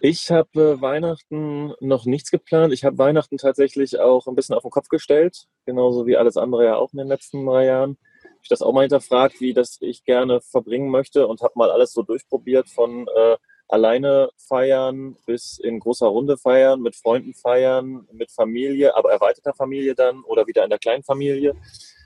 Ich 0.00 0.30
habe 0.30 0.74
äh, 0.76 0.80
Weihnachten 0.80 1.72
noch 1.80 2.04
nichts 2.04 2.30
geplant. 2.30 2.72
Ich 2.74 2.84
habe 2.84 2.98
Weihnachten 2.98 3.38
tatsächlich 3.38 3.98
auch 4.00 4.26
ein 4.26 4.34
bisschen 4.34 4.54
auf 4.54 4.62
den 4.62 4.70
Kopf 4.70 4.88
gestellt, 4.88 5.46
genauso 5.64 6.06
wie 6.06 6.16
alles 6.16 6.36
andere 6.36 6.64
ja 6.64 6.76
auch 6.76 6.92
in 6.92 6.98
den 6.98 7.08
letzten 7.08 7.46
drei 7.46 7.64
Jahren. 7.66 7.96
Ich 8.42 8.48
das 8.50 8.60
auch 8.60 8.72
mal 8.74 8.82
hinterfragt, 8.82 9.40
wie 9.40 9.54
das 9.54 9.78
ich 9.80 10.04
gerne 10.04 10.40
verbringen 10.42 10.90
möchte 10.90 11.26
und 11.26 11.40
habe 11.40 11.54
mal 11.56 11.70
alles 11.70 11.92
so 11.92 12.02
durchprobiert 12.02 12.68
von 12.68 13.06
äh, 13.08 13.36
alleine 13.68 14.30
feiern 14.36 15.16
bis 15.26 15.58
in 15.58 15.80
großer 15.80 16.06
Runde 16.06 16.36
feiern, 16.36 16.80
mit 16.80 16.96
Freunden 16.96 17.34
feiern, 17.34 18.06
mit 18.12 18.30
Familie, 18.30 18.96
aber 18.96 19.10
erweiterter 19.12 19.54
Familie 19.54 19.94
dann 19.94 20.22
oder 20.24 20.46
wieder 20.46 20.64
in 20.64 20.70
der 20.70 20.78
kleinen 20.78 21.02
Familie. 21.02 21.54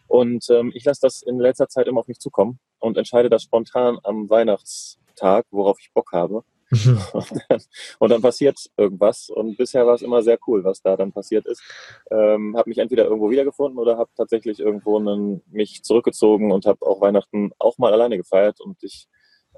Und 0.06 0.48
ähm, 0.50 0.72
ich 0.74 0.84
lasse 0.84 1.00
das 1.02 1.22
in 1.22 1.38
letzter 1.38 1.68
Zeit 1.68 1.86
immer 1.86 2.00
auf 2.00 2.08
mich 2.08 2.18
zukommen 2.18 2.58
und 2.78 2.96
entscheide 2.96 3.28
das 3.28 3.42
spontan 3.42 3.98
am 4.02 4.30
Weihnachtstag, 4.30 5.46
worauf 5.50 5.78
ich 5.80 5.92
Bock 5.92 6.12
habe. 6.12 6.44
Und 7.14 7.32
dann, 7.48 7.62
und 7.98 8.10
dann 8.10 8.20
passiert 8.20 8.58
irgendwas. 8.76 9.30
Und 9.30 9.56
bisher 9.56 9.86
war 9.86 9.94
es 9.94 10.02
immer 10.02 10.22
sehr 10.22 10.38
cool, 10.46 10.64
was 10.64 10.82
da 10.82 10.98
dann 10.98 11.12
passiert 11.12 11.46
ist. 11.46 11.62
Ähm, 12.10 12.54
habe 12.58 12.68
mich 12.68 12.76
entweder 12.76 13.04
irgendwo 13.04 13.30
wiedergefunden 13.30 13.78
oder 13.78 13.96
habe 13.96 14.10
tatsächlich 14.14 14.60
irgendwo 14.60 14.98
einen, 14.98 15.42
mich 15.50 15.82
zurückgezogen 15.82 16.52
und 16.52 16.66
habe 16.66 16.84
auch 16.84 17.00
Weihnachten 17.00 17.52
auch 17.58 17.78
mal 17.78 17.94
alleine 17.94 18.18
gefeiert. 18.18 18.60
Und 18.60 18.82
ich 18.82 19.08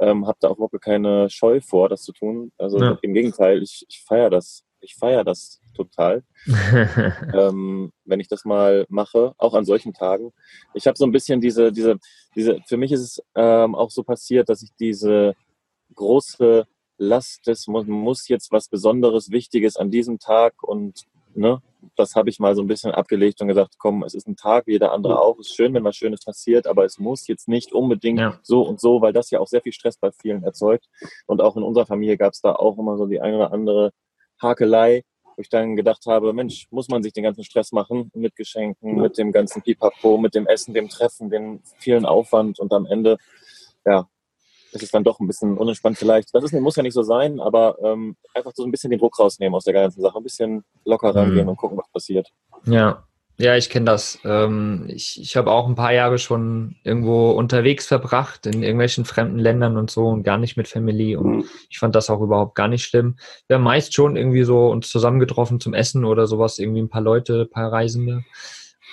ähm, 0.01 0.27
habe 0.27 0.39
da 0.41 0.49
auch 0.49 0.57
überhaupt 0.57 0.81
keine 0.81 1.31
Scheu 1.31 1.61
vor, 1.61 1.89
das 1.89 2.03
zu 2.03 2.13
tun. 2.13 2.53
Also 2.59 2.81
Ja. 2.81 2.99
im 3.03 3.15
Gegenteil, 3.15 3.63
ich, 3.63 3.85
ich 3.89 4.03
feiere 4.07 4.31
das. 4.31 4.65
Ich 4.81 4.97
feiere 4.97 5.25
das 5.25 5.61
total 5.77 6.25
ähm, 7.35 7.93
wenn 8.05 8.21
ich 8.21 8.29
das 8.29 8.45
mal 8.45 8.87
mache, 8.89 9.35
auch 9.39 9.55
an 9.55 9.65
solchen 9.65 9.93
Tagen. 9.93 10.33
Ich 10.75 10.87
habe 10.87 10.97
so 10.97 11.05
ein 11.05 11.13
bisschen 11.13 11.41
diese, 11.41 11.73
diese, 11.73 11.99
diese, 12.35 12.61
für 12.67 12.77
mich 12.77 12.93
ist 12.93 13.01
es 13.01 13.23
ähm, 13.35 13.75
auch 13.75 13.91
so 13.91 14.03
passiert, 14.03 14.49
dass 14.49 14.63
ich 14.63 14.71
diese 14.79 15.35
große 15.95 16.65
Last 16.99 17.47
des, 17.47 17.67
muss, 17.67 17.87
muss 17.87 18.29
jetzt 18.29 18.53
was 18.53 18.69
Besonderes, 18.69 19.31
Wichtiges 19.31 19.77
an 19.77 19.91
diesem 19.91 20.19
Tag 20.19 20.63
und 20.63 21.05
ne, 21.35 21.61
das 21.97 22.15
habe 22.15 22.29
ich 22.31 22.39
mal 22.39 22.55
so 22.55 22.63
ein 22.63 22.67
bisschen 22.67 22.93
abgelegt 22.93 23.41
und 23.41 23.49
gesagt, 23.49 23.75
komm, 23.79 24.03
es 24.03 24.15
ist 24.15 24.27
ein 24.29 24.37
Tag 24.37 24.67
wie 24.67 24.73
jeder 24.73 24.93
andere 24.93 25.21
auch. 25.21 25.39
Es 25.39 25.49
ist 25.49 25.57
schön, 25.57 25.73
wenn 25.75 25.85
was 25.85 25.97
Schönes 25.97 26.25
passiert, 26.25 26.67
aber 26.67 26.85
es 26.85 26.99
muss 26.99 27.27
jetzt 27.27 27.49
nicht 27.49 27.73
unbedingt 27.73 28.19
Ja. 28.21 28.39
so 28.43 28.63
und 28.63 28.81
so, 28.81 29.01
weil 29.01 29.13
das 29.13 29.31
ja 29.31 29.41
auch 29.41 29.47
sehr 29.49 29.63
viel 29.63 29.73
Stress 29.73 29.97
bei 29.97 30.11
vielen 30.13 30.43
erzeugt. 30.43 30.87
Und 31.27 31.41
auch 31.41 31.57
in 31.57 31.63
unserer 31.63 31.87
Familie 31.87 32.17
gab 32.17 32.33
es 32.33 32.41
da 32.41 32.55
auch 32.55 32.79
immer 32.79 32.97
so 32.97 33.07
die 33.07 33.21
eine 33.21 33.37
oder 33.37 33.53
andere 33.53 33.91
Hakelei, 34.43 35.03
wo 35.25 35.41
ich 35.43 35.49
dann 35.49 35.77
gedacht 35.77 36.05
habe, 36.07 36.33
Mensch, 36.33 36.67
muss 36.71 36.89
man 36.89 37.03
sich 37.03 37.13
den 37.13 37.25
ganzen 37.25 37.45
Stress 37.45 37.73
machen 37.73 38.11
mit 38.15 38.37
Geschenken, 38.37 38.97
mit 39.01 39.17
dem 39.19 39.33
ganzen 39.33 39.63
Pipapo, 39.63 40.19
mit 40.19 40.35
dem 40.35 40.47
Essen, 40.47 40.75
dem 40.75 40.89
Treffen, 40.89 41.31
dem 41.31 41.61
vielen 41.79 42.05
Aufwand 42.05 42.59
und 42.59 42.73
am 42.73 42.87
Ende, 42.87 43.17
ja, 43.87 44.07
ist 44.73 44.83
es 44.83 44.91
dann 44.91 45.05
doch 45.05 45.19
ein 45.21 45.27
bisschen 45.27 45.57
unentspannt 45.59 45.99
vielleicht. 45.99 46.35
Das 46.35 46.45
ist, 46.45 46.53
muss 46.53 46.77
ja 46.77 46.83
nicht 46.83 46.95
so 46.95 47.03
sein, 47.03 47.41
aber 47.41 47.77
ähm, 47.83 48.17
einfach 48.35 48.53
so 48.55 48.65
ein 48.65 48.71
bisschen 48.71 48.91
den 48.91 49.01
Druck 49.01 49.19
rausnehmen 49.19 49.55
aus 49.55 49.65
der 49.65 49.75
ganzen 49.75 50.01
Sache, 50.01 50.17
ein 50.19 50.23
bisschen 50.23 50.65
locker 50.85 51.15
rangehen 51.15 51.45
Mhm. 51.45 51.49
und 51.51 51.57
gucken, 51.57 51.79
was 51.79 51.91
passiert. 51.93 52.29
Ja, 52.65 53.05
ja, 53.39 53.57
ich 53.57 53.71
kenne 53.71 53.87
das. 53.87 54.19
Ähm, 54.25 54.85
ich 54.89 55.19
ich 55.19 55.35
habe 55.35 55.51
auch 55.51 55.67
ein 55.67 55.75
paar 55.75 55.95
Jahre 55.95 56.19
schon 56.19 56.77
irgendwo 56.85 57.31
unterwegs 57.31 57.87
verbracht, 57.87 58.45
in 58.45 58.63
irgendwelchen 58.63 59.07
fremden 59.07 59.39
Ländern 59.39 59.79
und 59.79 59.91
so 59.91 60.09
und 60.09 60.25
gar 60.25 60.37
nicht 60.37 60.59
mit 60.59 60.69
Family. 60.69 61.17
Und 61.17 61.31
Mhm. 61.39 61.45
ich 61.71 61.79
fand 61.79 61.95
das 61.95 62.11
auch 62.11 62.21
überhaupt 62.21 62.55
gar 62.55 62.69
nicht 62.69 62.85
schlimm. 62.85 63.17
Wir 63.49 63.57
haben 63.57 63.63
meist 63.63 63.95
schon 63.95 64.17
irgendwie 64.17 64.45
so 64.45 64.69
uns 64.69 64.91
zusammengetroffen 64.91 65.59
zum 65.59 65.73
Essen 65.73 66.05
oder 66.05 66.27
sowas, 66.27 66.59
irgendwie 66.59 66.83
ein 66.83 66.91
paar 66.91 67.01
Leute, 67.01 67.43
ein 67.49 67.51
paar 67.51 67.73
Reisende. 67.73 68.25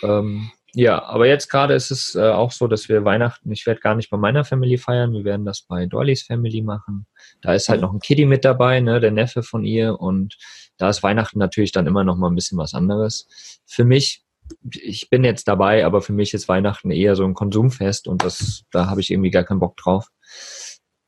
Ähm, 0.01 0.49
ja, 0.77 1.03
aber 1.03 1.27
jetzt 1.27 1.49
gerade 1.49 1.73
ist 1.73 1.89
es 1.89 2.13
äh, 2.13 2.29
auch 2.29 2.51
so, 2.51 2.67
dass 2.67 2.87
wir 2.87 3.03
Weihnachten, 3.03 3.51
ich 3.51 3.65
werde 3.65 3.81
gar 3.81 3.95
nicht 3.95 4.11
bei 4.11 4.17
meiner 4.17 4.45
Family 4.45 4.77
feiern, 4.77 5.11
wir 5.13 5.23
werden 5.23 5.43
das 5.43 5.63
bei 5.63 5.87
Dollys 5.87 6.23
Family 6.23 6.61
machen. 6.61 7.07
Da 7.41 7.53
ist 7.53 7.67
halt 7.67 7.81
noch 7.81 7.93
ein 7.93 7.99
Kitty 7.99 8.25
mit 8.25 8.45
dabei, 8.45 8.79
ne, 8.79 8.99
der 8.99 9.11
Neffe 9.11 9.41
von 9.41 9.63
ihr 9.63 9.99
und 9.99 10.37
da 10.77 10.89
ist 10.89 11.01
Weihnachten 11.01 11.39
natürlich 11.39 11.71
dann 11.71 11.87
immer 11.87 12.03
noch 12.03 12.15
mal 12.15 12.29
ein 12.29 12.35
bisschen 12.35 12.59
was 12.59 12.75
anderes. 12.75 13.27
Für 13.65 13.85
mich 13.85 14.23
ich 14.71 15.09
bin 15.09 15.23
jetzt 15.25 15.47
dabei, 15.47 15.85
aber 15.85 16.01
für 16.01 16.13
mich 16.13 16.33
ist 16.33 16.47
Weihnachten 16.47 16.91
eher 16.91 17.15
so 17.15 17.25
ein 17.25 17.33
Konsumfest 17.33 18.07
und 18.07 18.23
das, 18.23 18.63
da 18.71 18.87
habe 18.87 19.01
ich 19.01 19.11
irgendwie 19.11 19.31
gar 19.31 19.43
keinen 19.43 19.59
Bock 19.59 19.75
drauf. 19.75 20.09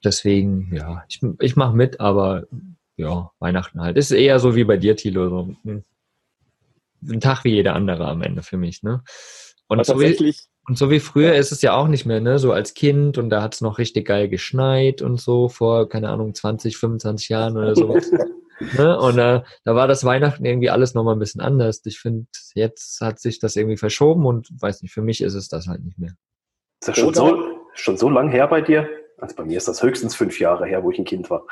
Deswegen, 0.04 0.76
ja, 0.76 1.04
ich, 1.08 1.22
ich 1.40 1.56
mache 1.56 1.76
mit, 1.76 2.00
aber 2.00 2.48
ja, 2.98 3.32
Weihnachten 3.40 3.82
halt. 3.82 3.98
Ist 3.98 4.12
eher 4.12 4.40
so 4.40 4.56
wie 4.56 4.66
bei 4.66 4.76
dir, 4.76 4.98
Thilo. 4.98 5.30
So. 5.30 5.56
Hm. 5.64 5.84
Ein 7.10 7.22
Tag 7.22 7.46
wie 7.46 7.54
jeder 7.54 7.76
andere 7.76 8.08
am 8.08 8.22
Ende 8.22 8.44
für 8.44 8.58
mich, 8.58 8.84
ne? 8.84 9.04
Und 9.70 9.86
so, 9.86 10.00
wie, 10.02 10.34
und 10.68 10.80
so 10.80 10.90
wie 10.90 11.00
früher 11.00 11.36
ist 11.36 11.52
es 11.52 11.62
ja 11.62 11.76
auch 11.76 11.88
nicht 11.88 12.08
mehr, 12.08 12.20
ne? 12.22 12.40
So 12.40 12.52
als 12.52 12.74
Kind 12.74 13.20
und 13.20 13.30
da 13.30 13.44
hat 13.44 13.54
es 13.54 13.62
noch 13.62 13.78
richtig 13.78 14.08
geil 14.08 14.28
geschneit 14.28 15.04
und 15.04 15.22
so 15.22 15.48
vor, 15.48 15.88
keine 15.88 16.10
Ahnung, 16.10 16.34
20, 16.34 16.76
25 16.76 17.30
Jahren 17.30 17.56
oder 17.56 17.76
so. 17.76 17.96
ne? 18.78 19.00
Und 19.00 19.20
äh, 19.20 19.42
da 19.64 19.76
war 19.76 19.88
das 19.88 20.04
Weihnachten 20.04 20.44
irgendwie 20.44 20.72
alles 20.72 20.96
nochmal 20.96 21.16
ein 21.16 21.20
bisschen 21.20 21.42
anders. 21.42 21.82
Ich 21.86 22.00
finde, 22.00 22.26
jetzt 22.56 23.00
hat 23.00 23.20
sich 23.20 23.38
das 23.38 23.56
irgendwie 23.56 23.78
verschoben 23.78 24.26
und 24.26 24.50
weiß 24.60 24.82
nicht, 24.82 24.92
für 24.92 25.04
mich 25.04 25.22
ist 25.22 25.36
es 25.36 25.50
das 25.50 25.68
halt 25.68 25.84
nicht 25.84 26.00
mehr. 26.00 26.14
Ist 26.82 26.88
das 26.88 26.98
schon 26.98 27.14
so, 27.14 27.38
schon 27.76 27.98
so 27.98 28.10
lang 28.10 28.30
her 28.30 28.48
bei 28.48 28.62
dir? 28.62 28.90
Also 29.18 29.36
bei 29.36 29.46
mir 29.46 29.58
ist 29.58 29.68
das 29.68 29.84
höchstens 29.84 30.16
fünf 30.16 30.40
Jahre 30.40 30.66
her, 30.66 30.84
wo 30.84 30.90
ich 30.90 30.98
ein 30.98 31.06
Kind 31.06 31.30
war. 31.30 31.46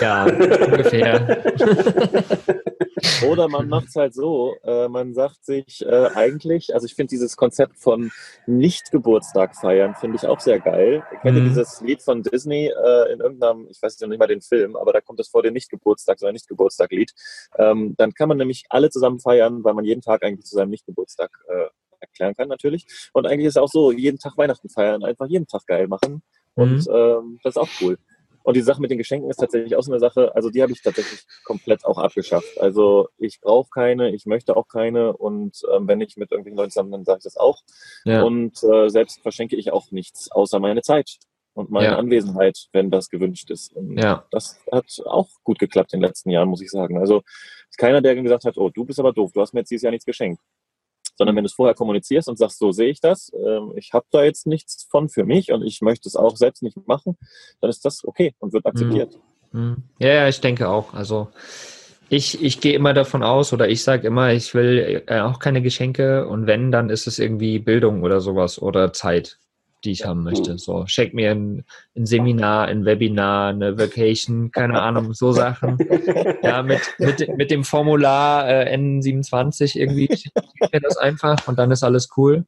Ja, 0.00 0.26
ungefähr. 0.26 1.42
Oder 3.26 3.48
man 3.48 3.68
macht 3.68 3.88
es 3.88 3.96
halt 3.96 4.14
so, 4.14 4.54
äh, 4.62 4.88
man 4.88 5.14
sagt 5.14 5.44
sich 5.44 5.84
äh, 5.84 6.10
eigentlich, 6.14 6.74
also 6.74 6.86
ich 6.86 6.94
finde 6.94 7.10
dieses 7.10 7.36
Konzept 7.36 7.78
von 7.78 8.10
Nicht-Geburtstag 8.46 9.56
feiern, 9.56 9.94
finde 9.94 10.16
ich 10.16 10.26
auch 10.26 10.40
sehr 10.40 10.60
geil. 10.60 11.02
Ich 11.12 11.20
kenne 11.20 11.40
mhm. 11.40 11.48
dieses 11.48 11.80
Lied 11.80 12.02
von 12.02 12.22
Disney 12.22 12.66
äh, 12.66 13.12
in 13.12 13.20
irgendeinem, 13.20 13.66
ich 13.70 13.80
weiß 13.82 14.00
nicht 14.00 14.18
mal 14.18 14.26
den 14.26 14.40
Film, 14.40 14.76
aber 14.76 14.92
da 14.92 15.00
kommt 15.00 15.20
es 15.20 15.28
vor 15.28 15.42
dem 15.42 15.54
Nicht-Geburtstag, 15.54 16.18
so 16.18 16.26
ein 16.26 16.32
Nicht-Geburtstag-Lied. 16.32 17.12
Ähm, 17.56 17.94
dann 17.96 18.12
kann 18.14 18.28
man 18.28 18.38
nämlich 18.38 18.64
alle 18.68 18.90
zusammen 18.90 19.20
feiern, 19.20 19.64
weil 19.64 19.74
man 19.74 19.84
jeden 19.84 20.02
Tag 20.02 20.22
eigentlich 20.22 20.46
zu 20.46 20.54
seinem 20.54 20.70
Nicht-Geburtstag 20.70 21.30
äh, 21.48 21.66
erklären 22.00 22.34
kann 22.36 22.48
natürlich. 22.48 22.86
Und 23.12 23.26
eigentlich 23.26 23.46
ist 23.46 23.56
es 23.56 23.62
auch 23.62 23.68
so, 23.68 23.92
jeden 23.92 24.18
Tag 24.18 24.36
Weihnachten 24.36 24.68
feiern, 24.68 25.04
einfach 25.04 25.26
jeden 25.26 25.46
Tag 25.46 25.66
geil 25.66 25.88
machen. 25.88 26.22
Und 26.54 26.86
mhm. 26.86 26.94
ähm, 26.94 27.38
das 27.42 27.56
ist 27.56 27.62
auch 27.62 27.68
cool. 27.80 27.98
Und 28.48 28.54
die 28.54 28.62
Sache 28.62 28.80
mit 28.80 28.90
den 28.90 28.96
Geschenken 28.96 29.28
ist 29.28 29.36
tatsächlich 29.36 29.76
auch 29.76 29.82
so 29.82 29.92
eine 29.92 30.00
Sache, 30.00 30.34
also 30.34 30.48
die 30.48 30.62
habe 30.62 30.72
ich 30.72 30.80
tatsächlich 30.80 31.20
komplett 31.44 31.84
auch 31.84 31.98
abgeschafft. 31.98 32.58
Also 32.58 33.10
ich 33.18 33.42
brauche 33.42 33.68
keine, 33.68 34.14
ich 34.14 34.24
möchte 34.24 34.56
auch 34.56 34.68
keine 34.68 35.14
und 35.14 35.60
ähm, 35.70 35.86
wenn 35.86 36.00
ich 36.00 36.16
mit 36.16 36.32
irgendwelchen 36.32 36.56
Leuten 36.56 36.70
zusammen, 36.70 36.92
dann 36.92 37.04
sage 37.04 37.18
ich 37.18 37.24
das 37.24 37.36
auch. 37.36 37.60
Ja. 38.06 38.22
Und 38.22 38.64
äh, 38.64 38.88
selbst 38.88 39.20
verschenke 39.20 39.54
ich 39.54 39.70
auch 39.70 39.90
nichts, 39.90 40.32
außer 40.32 40.60
meine 40.60 40.80
Zeit 40.80 41.18
und 41.52 41.70
meine 41.70 41.88
ja. 41.88 41.98
Anwesenheit, 41.98 42.68
wenn 42.72 42.90
das 42.90 43.10
gewünscht 43.10 43.50
ist. 43.50 43.74
Und 43.74 43.98
ja. 43.98 44.24
das 44.30 44.58
hat 44.72 44.98
auch 45.04 45.28
gut 45.44 45.58
geklappt 45.58 45.92
in 45.92 46.00
den 46.00 46.06
letzten 46.06 46.30
Jahren, 46.30 46.48
muss 46.48 46.62
ich 46.62 46.70
sagen. 46.70 46.96
Also 46.96 47.20
ist 47.68 47.76
keiner, 47.76 48.00
der 48.00 48.14
gesagt 48.14 48.46
hat, 48.46 48.56
oh, 48.56 48.70
du 48.70 48.86
bist 48.86 48.98
aber 48.98 49.12
doof, 49.12 49.30
du 49.34 49.42
hast 49.42 49.52
mir 49.52 49.60
jetzt 49.60 49.70
dieses 49.70 49.82
Jahr 49.82 49.92
nichts 49.92 50.06
geschenkt 50.06 50.40
sondern 51.18 51.36
wenn 51.36 51.44
du 51.44 51.48
es 51.48 51.54
vorher 51.54 51.74
kommunizierst 51.74 52.28
und 52.28 52.38
sagst, 52.38 52.58
so 52.58 52.72
sehe 52.72 52.88
ich 52.88 53.00
das, 53.00 53.30
ähm, 53.34 53.72
ich 53.76 53.92
habe 53.92 54.06
da 54.10 54.22
jetzt 54.22 54.46
nichts 54.46 54.86
von 54.88 55.08
für 55.08 55.24
mich 55.24 55.52
und 55.52 55.62
ich 55.62 55.82
möchte 55.82 56.08
es 56.08 56.16
auch 56.16 56.36
selbst 56.36 56.62
nicht 56.62 56.78
machen, 56.86 57.18
dann 57.60 57.68
ist 57.68 57.84
das 57.84 58.04
okay 58.04 58.34
und 58.38 58.52
wird 58.52 58.64
akzeptiert. 58.64 59.18
Mhm. 59.52 59.82
Ja, 59.98 60.08
ja, 60.08 60.28
ich 60.28 60.40
denke 60.40 60.68
auch. 60.68 60.94
Also 60.94 61.28
ich, 62.08 62.42
ich 62.42 62.60
gehe 62.60 62.74
immer 62.74 62.94
davon 62.94 63.22
aus 63.22 63.52
oder 63.52 63.68
ich 63.68 63.82
sage 63.82 64.06
immer, 64.06 64.32
ich 64.32 64.54
will 64.54 65.02
äh, 65.06 65.20
auch 65.20 65.40
keine 65.40 65.60
Geschenke 65.60 66.26
und 66.26 66.46
wenn, 66.46 66.70
dann 66.70 66.88
ist 66.88 67.06
es 67.06 67.18
irgendwie 67.18 67.58
Bildung 67.58 68.02
oder 68.02 68.20
sowas 68.20 68.62
oder 68.62 68.92
Zeit 68.92 69.38
die 69.84 69.92
ich 69.92 70.04
haben 70.04 70.22
möchte. 70.22 70.58
So, 70.58 70.86
schenk 70.86 71.14
mir 71.14 71.30
ein, 71.30 71.64
ein, 71.96 72.06
Seminar, 72.06 72.66
ein 72.66 72.84
Webinar, 72.84 73.50
eine 73.50 73.78
Vacation, 73.78 74.50
keine 74.50 74.80
Ahnung, 74.82 75.14
so 75.14 75.32
Sachen. 75.32 75.78
Ja, 76.42 76.62
mit, 76.62 76.80
mit, 76.98 77.36
mit 77.36 77.50
dem 77.50 77.64
Formular 77.64 78.48
äh, 78.48 78.74
N27 78.76 79.78
irgendwie 79.78 80.08
schick 80.16 80.32
mir 80.72 80.80
das 80.80 80.96
einfach 80.96 81.46
und 81.46 81.58
dann 81.58 81.70
ist 81.70 81.82
alles 81.82 82.08
cool. 82.16 82.46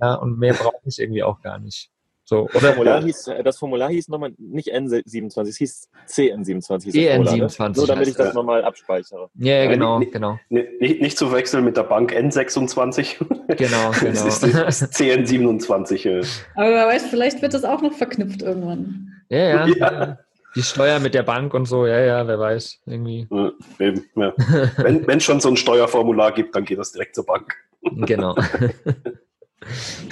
Ja, 0.00 0.14
und 0.14 0.38
mehr 0.38 0.54
brauche 0.54 0.76
ich 0.84 0.98
irgendwie 0.98 1.22
auch 1.22 1.40
gar 1.40 1.58
nicht. 1.58 1.90
So, 2.28 2.48
das, 2.52 2.60
Formular 2.60 3.02
hieß, 3.04 3.28
äh, 3.28 3.44
das 3.44 3.56
Formular 3.56 3.88
hieß 3.88 4.08
nochmal 4.08 4.32
nicht 4.36 4.74
N27, 4.74 5.48
es 5.48 5.56
hieß 5.58 5.88
CN27. 6.08 6.92
EN27. 6.92 7.62
Ne? 7.62 7.72
Nur 7.76 7.86
damit 7.86 8.08
ich 8.08 8.16
das 8.16 8.34
nochmal 8.34 8.64
abspeichere. 8.64 9.30
Ja, 9.36 9.62
ja 9.62 9.70
genau, 9.70 10.00
nicht, 10.00 10.10
genau. 10.10 10.36
Nicht, 10.48 11.00
nicht, 11.00 11.16
zu 11.16 11.30
wechseln 11.30 11.64
mit 11.64 11.76
der 11.76 11.84
Bank 11.84 12.12
N26. 12.12 13.18
Genau, 13.18 13.36
genau. 13.56 13.90
das 14.10 14.42
ist, 14.42 14.42
das 14.42 14.82
ist 14.82 14.94
CN27. 14.94 16.26
Aber 16.56 16.70
wer 16.70 16.88
weiß, 16.88 17.06
vielleicht 17.06 17.42
wird 17.42 17.54
das 17.54 17.64
auch 17.64 17.80
noch 17.80 17.92
verknüpft 17.92 18.42
irgendwann. 18.42 19.12
Ja, 19.28 19.38
ja. 19.38 19.66
ja. 19.76 20.18
Die 20.56 20.62
Steuer 20.62 20.98
mit 20.98 21.14
der 21.14 21.22
Bank 21.22 21.54
und 21.54 21.66
so, 21.66 21.86
ja, 21.86 22.00
ja, 22.00 22.26
wer 22.26 22.40
weiß, 22.40 22.80
irgendwie. 22.86 23.28
Ja, 23.30 23.52
eben, 23.78 24.04
ja. 24.16 24.32
wenn 24.78 25.18
es 25.18 25.22
schon 25.22 25.38
so 25.38 25.48
ein 25.48 25.56
Steuerformular 25.56 26.32
gibt, 26.32 26.56
dann 26.56 26.64
geht 26.64 26.78
das 26.78 26.90
direkt 26.90 27.14
zur 27.14 27.26
Bank. 27.26 27.54
Genau. 27.82 28.34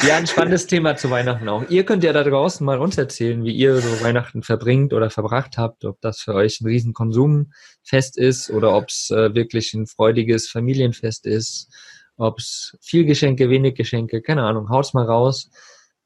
Ja, 0.06 0.16
ein 0.16 0.26
spannendes 0.26 0.66
Thema 0.66 0.96
zu 0.96 1.10
Weihnachten 1.10 1.48
auch. 1.48 1.68
Ihr 1.70 1.84
könnt 1.84 2.04
ja 2.04 2.12
da 2.12 2.22
draußen 2.22 2.64
mal 2.64 2.78
uns 2.78 2.98
erzählen, 2.98 3.42
wie 3.44 3.52
ihr 3.52 3.76
so 3.76 4.04
Weihnachten 4.04 4.42
verbringt 4.42 4.92
oder 4.92 5.10
verbracht 5.10 5.56
habt, 5.56 5.84
ob 5.84 6.00
das 6.00 6.20
für 6.20 6.34
euch 6.34 6.60
ein 6.60 6.66
Riesenkonsumfest 6.66 8.18
ist 8.18 8.50
oder 8.50 8.76
ob 8.76 8.88
es 8.88 9.10
äh, 9.10 9.34
wirklich 9.34 9.72
ein 9.74 9.86
freudiges 9.86 10.48
Familienfest 10.50 11.26
ist, 11.26 11.70
ob 12.16 12.38
es 12.38 12.76
viel 12.80 13.04
Geschenke, 13.04 13.48
wenig 13.48 13.74
Geschenke, 13.74 14.22
keine 14.22 14.42
Ahnung, 14.42 14.68
haut's 14.68 14.94
mal 14.94 15.06
raus. 15.06 15.50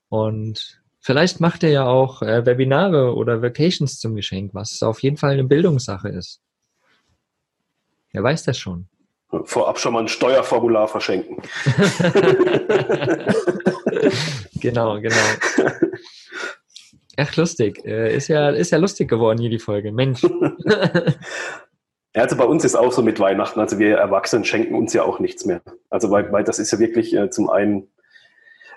Und 0.09 0.81
vielleicht 1.01 1.41
macht 1.41 1.63
ihr 1.63 1.71
ja 1.71 1.87
auch 1.87 2.23
äh, 2.23 2.47
Webinare 2.47 3.15
oder 3.15 3.43
Vacations 3.43 3.99
zum 3.99 4.15
Geschenk, 4.15 4.55
was 4.55 4.83
auf 4.83 5.03
jeden 5.03 5.17
Fall 5.17 5.33
eine 5.33 5.45
Bildungssache 5.45 6.09
ist. 6.09 6.41
Wer 8.13 8.23
weiß 8.23 8.45
das 8.45 8.59
schon? 8.59 8.89
Vorab 9.45 9.79
schon 9.79 9.93
mal 9.93 10.01
ein 10.01 10.09
Steuerformular 10.09 10.88
verschenken. 10.88 11.37
genau, 14.61 15.01
genau. 15.01 15.17
Ach, 17.17 17.37
lustig. 17.37 17.85
Äh, 17.85 18.17
ist 18.17 18.29
ja, 18.29 18.51
ist 18.51 18.71
ja 18.71 18.79
lustig 18.79 19.09
geworden 19.09 19.41
hier 19.41 19.51
die 19.51 19.59
Folge. 19.59 19.93
Mensch. 19.93 20.23
Also 22.14 22.37
bei 22.37 22.45
uns 22.45 22.64
ist 22.64 22.75
auch 22.75 22.91
so 22.91 23.03
mit 23.03 23.21
Weihnachten, 23.21 23.61
also 23.61 23.79
wir 23.79 23.97
Erwachsenen 23.97 24.45
schenken 24.45 24.75
uns 24.75 24.93
ja 24.93 25.05
auch 25.05 25.21
nichts 25.21 25.45
mehr. 25.45 25.61
Also 25.91 26.11
weil, 26.11 26.33
weil 26.33 26.43
das 26.43 26.59
ist 26.59 26.73
ja 26.73 26.79
wirklich 26.79 27.14
äh, 27.14 27.31
zum 27.31 27.51
einen, 27.51 27.88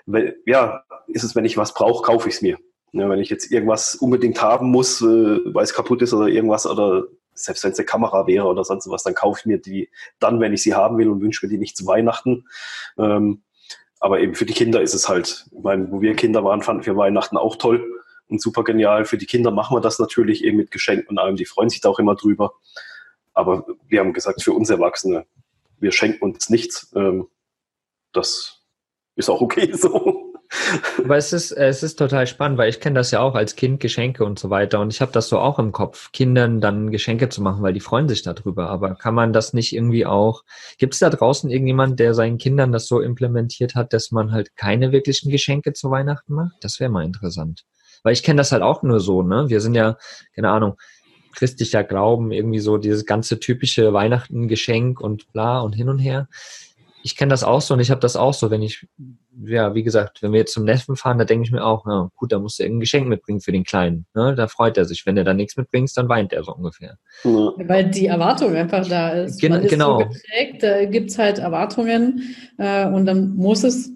weil, 0.06 0.36
ja, 0.46 0.84
ist 1.08 1.24
es, 1.24 1.34
wenn 1.34 1.44
ich 1.44 1.56
was 1.56 1.74
brauche, 1.74 2.02
kaufe 2.02 2.28
ich 2.28 2.36
es 2.36 2.42
mir. 2.42 2.58
Ja, 2.92 3.08
wenn 3.08 3.18
ich 3.18 3.30
jetzt 3.30 3.50
irgendwas 3.50 3.94
unbedingt 3.94 4.42
haben 4.42 4.70
muss, 4.70 5.00
äh, 5.00 5.06
weil 5.06 5.64
es 5.64 5.74
kaputt 5.74 6.02
ist 6.02 6.12
oder 6.12 6.28
irgendwas 6.28 6.66
oder 6.66 7.04
selbst 7.34 7.64
wenn 7.64 7.72
es 7.72 7.78
eine 7.78 7.86
Kamera 7.86 8.26
wäre 8.26 8.46
oder 8.46 8.64
sonst 8.64 8.88
was, 8.88 9.02
dann 9.02 9.14
kaufe 9.14 9.40
ich 9.40 9.46
mir 9.46 9.58
die 9.58 9.90
dann, 10.18 10.40
wenn 10.40 10.52
ich 10.52 10.62
sie 10.62 10.74
haben 10.74 10.98
will 10.98 11.08
und 11.08 11.20
wünsche 11.20 11.44
mir 11.46 11.50
die 11.50 11.58
nicht 11.58 11.76
zu 11.76 11.86
Weihnachten. 11.86 12.46
Ähm, 12.98 13.42
aber 14.00 14.20
eben 14.20 14.34
für 14.34 14.46
die 14.46 14.54
Kinder 14.54 14.82
ist 14.82 14.94
es 14.94 15.08
halt, 15.08 15.46
ich 15.50 15.62
meine, 15.62 15.90
wo 15.90 16.00
wir 16.00 16.14
Kinder 16.16 16.44
waren, 16.44 16.62
fanden 16.62 16.84
wir 16.84 16.96
Weihnachten 16.96 17.36
auch 17.36 17.56
toll 17.56 17.84
und 18.28 18.40
super 18.40 18.64
genial. 18.64 19.04
Für 19.04 19.18
die 19.18 19.26
Kinder 19.26 19.50
machen 19.50 19.76
wir 19.76 19.80
das 19.80 19.98
natürlich 19.98 20.42
eben 20.44 20.56
mit 20.56 20.70
Geschenken 20.70 21.08
und 21.08 21.18
allem, 21.18 21.36
die 21.36 21.44
freuen 21.44 21.68
sich 21.68 21.80
da 21.80 21.88
auch 21.88 21.98
immer 21.98 22.16
drüber. 22.16 22.54
Aber 23.32 23.66
wir 23.88 24.00
haben 24.00 24.12
gesagt, 24.12 24.42
für 24.42 24.52
uns 24.52 24.70
Erwachsene, 24.70 25.26
wir 25.78 25.92
schenken 25.92 26.24
uns 26.24 26.50
nichts. 26.50 26.92
Ähm, 26.96 27.28
das 28.12 28.62
ist 29.14 29.30
auch 29.30 29.40
okay 29.40 29.72
so. 29.76 30.21
Aber 31.04 31.16
es 31.16 31.32
ist, 31.32 31.52
es 31.52 31.82
ist 31.82 31.98
total 31.98 32.26
spannend, 32.26 32.58
weil 32.58 32.68
ich 32.68 32.80
kenne 32.80 32.94
das 32.94 33.10
ja 33.10 33.20
auch 33.20 33.34
als 33.34 33.56
Kind, 33.56 33.80
Geschenke 33.80 34.24
und 34.24 34.38
so 34.38 34.50
weiter. 34.50 34.80
Und 34.80 34.92
ich 34.92 35.00
habe 35.00 35.12
das 35.12 35.28
so 35.28 35.38
auch 35.38 35.58
im 35.58 35.72
Kopf, 35.72 36.12
Kindern 36.12 36.60
dann 36.60 36.90
Geschenke 36.90 37.28
zu 37.28 37.42
machen, 37.42 37.62
weil 37.62 37.72
die 37.72 37.80
freuen 37.80 38.08
sich 38.08 38.22
darüber. 38.22 38.68
Aber 38.68 38.94
kann 38.94 39.14
man 39.14 39.32
das 39.32 39.52
nicht 39.52 39.74
irgendwie 39.74 40.06
auch, 40.06 40.44
gibt 40.78 40.94
es 40.94 41.00
da 41.00 41.10
draußen 41.10 41.50
irgendjemand, 41.50 41.98
der 42.00 42.14
seinen 42.14 42.38
Kindern 42.38 42.72
das 42.72 42.86
so 42.86 43.00
implementiert 43.00 43.74
hat, 43.74 43.92
dass 43.92 44.10
man 44.10 44.32
halt 44.32 44.56
keine 44.56 44.92
wirklichen 44.92 45.30
Geschenke 45.30 45.72
zu 45.72 45.90
Weihnachten 45.90 46.34
macht? 46.34 46.56
Das 46.60 46.80
wäre 46.80 46.90
mal 46.90 47.04
interessant. 47.04 47.64
Weil 48.02 48.12
ich 48.12 48.22
kenne 48.22 48.38
das 48.38 48.52
halt 48.52 48.62
auch 48.62 48.82
nur 48.82 49.00
so, 49.00 49.22
ne? 49.22 49.48
Wir 49.48 49.60
sind 49.60 49.74
ja, 49.74 49.96
keine 50.34 50.50
Ahnung, 50.50 50.76
christlicher 51.34 51.84
Glauben, 51.84 52.30
irgendwie 52.30 52.58
so 52.58 52.76
dieses 52.76 53.06
ganze 53.06 53.40
typische 53.40 53.92
Weihnachten, 53.92 54.48
Geschenk 54.48 55.00
und 55.00 55.32
bla 55.32 55.60
und 55.60 55.72
hin 55.72 55.88
und 55.88 55.98
her 55.98 56.28
ich 57.02 57.16
kenne 57.16 57.30
das 57.30 57.44
auch 57.44 57.60
so 57.60 57.74
und 57.74 57.80
ich 57.80 57.90
habe 57.90 58.00
das 58.00 58.16
auch 58.16 58.34
so, 58.34 58.50
wenn 58.50 58.62
ich, 58.62 58.86
ja, 59.44 59.74
wie 59.74 59.82
gesagt, 59.82 60.22
wenn 60.22 60.32
wir 60.32 60.40
jetzt 60.40 60.52
zum 60.52 60.64
Neffen 60.64 60.96
fahren, 60.96 61.18
da 61.18 61.24
denke 61.24 61.44
ich 61.44 61.52
mir 61.52 61.64
auch, 61.64 61.86
ja, 61.86 62.08
gut, 62.16 62.32
da 62.32 62.38
musst 62.38 62.58
du 62.58 62.62
irgendein 62.62 62.80
Geschenk 62.80 63.08
mitbringen 63.08 63.40
für 63.40 63.52
den 63.52 63.64
Kleinen. 63.64 64.06
Ne? 64.14 64.34
Da 64.34 64.46
freut 64.46 64.76
er 64.76 64.84
sich. 64.84 65.04
Wenn 65.06 65.16
er 65.16 65.24
da 65.24 65.34
nichts 65.34 65.56
mitbringst, 65.56 65.96
dann 65.96 66.08
weint 66.08 66.32
er 66.32 66.44
so 66.44 66.54
ungefähr. 66.54 66.98
Weil 67.24 67.90
die 67.90 68.06
Erwartung 68.06 68.54
einfach 68.54 68.86
da 68.86 69.10
ist. 69.10 69.40
Gen 69.40 69.52
Man 69.52 69.62
ist 69.62 69.70
genau. 69.70 70.00
So 70.00 70.06
geprägt, 70.06 70.62
da 70.62 70.84
gibt 70.84 71.10
es 71.10 71.18
halt 71.18 71.38
Erwartungen 71.38 72.34
äh, 72.58 72.86
und 72.86 73.06
dann 73.06 73.34
muss 73.34 73.64
es 73.64 73.90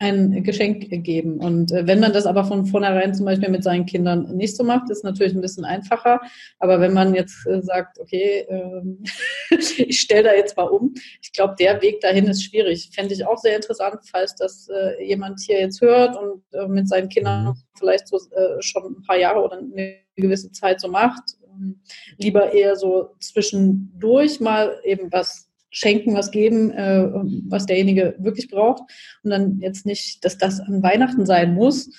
ein 0.00 0.44
Geschenk 0.44 0.88
geben. 1.02 1.38
Und 1.38 1.72
äh, 1.72 1.86
wenn 1.86 1.98
man 1.98 2.12
das 2.12 2.26
aber 2.26 2.44
von 2.44 2.66
vornherein 2.66 3.14
zum 3.14 3.26
Beispiel 3.26 3.48
mit 3.48 3.64
seinen 3.64 3.84
Kindern 3.84 4.36
nicht 4.36 4.56
so 4.56 4.62
macht, 4.62 4.90
ist 4.90 5.02
natürlich 5.02 5.34
ein 5.34 5.40
bisschen 5.40 5.64
einfacher. 5.64 6.20
Aber 6.60 6.80
wenn 6.80 6.92
man 6.92 7.14
jetzt 7.14 7.46
äh, 7.46 7.60
sagt, 7.62 7.98
okay, 7.98 8.46
ähm, 8.48 9.02
ich 9.50 10.00
stelle 10.00 10.24
da 10.24 10.34
jetzt 10.34 10.56
mal 10.56 10.68
um, 10.68 10.94
ich 11.20 11.32
glaube, 11.32 11.56
der 11.58 11.82
Weg 11.82 12.00
dahin 12.00 12.28
ist 12.28 12.44
schwierig. 12.44 12.90
Fände 12.94 13.12
ich 13.12 13.26
auch 13.26 13.38
sehr 13.38 13.56
interessant, 13.56 13.98
falls 14.08 14.36
das 14.36 14.68
äh, 14.68 15.04
jemand 15.04 15.40
hier 15.40 15.60
jetzt 15.60 15.80
hört 15.80 16.16
und 16.16 16.42
äh, 16.52 16.68
mit 16.68 16.88
seinen 16.88 17.08
Kindern 17.08 17.46
mhm. 17.46 17.54
vielleicht 17.76 18.06
so 18.06 18.18
äh, 18.36 18.62
schon 18.62 18.84
ein 18.84 19.02
paar 19.02 19.18
Jahre 19.18 19.42
oder 19.42 19.58
eine 19.58 19.96
gewisse 20.14 20.52
Zeit 20.52 20.80
so 20.80 20.88
macht. 20.88 21.36
Ähm, 21.44 21.80
lieber 22.18 22.52
eher 22.52 22.76
so 22.76 23.16
zwischendurch 23.18 24.38
mal 24.38 24.78
eben 24.84 25.10
was 25.10 25.47
schenken, 25.70 26.14
was 26.14 26.30
geben, 26.30 26.70
äh, 26.70 27.08
was 27.48 27.66
derjenige 27.66 28.14
wirklich 28.18 28.48
braucht. 28.48 28.82
Und 29.22 29.30
dann 29.30 29.58
jetzt 29.60 29.86
nicht, 29.86 30.24
dass 30.24 30.38
das 30.38 30.60
an 30.60 30.82
Weihnachten 30.82 31.26
sein 31.26 31.54
muss, 31.54 31.90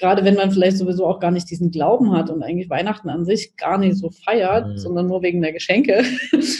gerade 0.00 0.24
wenn 0.24 0.34
man 0.34 0.50
vielleicht 0.50 0.78
sowieso 0.78 1.06
auch 1.06 1.20
gar 1.20 1.30
nicht 1.30 1.50
diesen 1.50 1.70
Glauben 1.70 2.12
hat 2.12 2.30
und 2.30 2.42
eigentlich 2.42 2.70
Weihnachten 2.70 3.10
an 3.10 3.24
sich 3.24 3.56
gar 3.56 3.78
nicht 3.78 3.96
so 3.96 4.10
feiert, 4.10 4.66
mhm. 4.66 4.78
sondern 4.78 5.06
nur 5.06 5.22
wegen 5.22 5.42
der 5.42 5.52
Geschenke, 5.52 6.02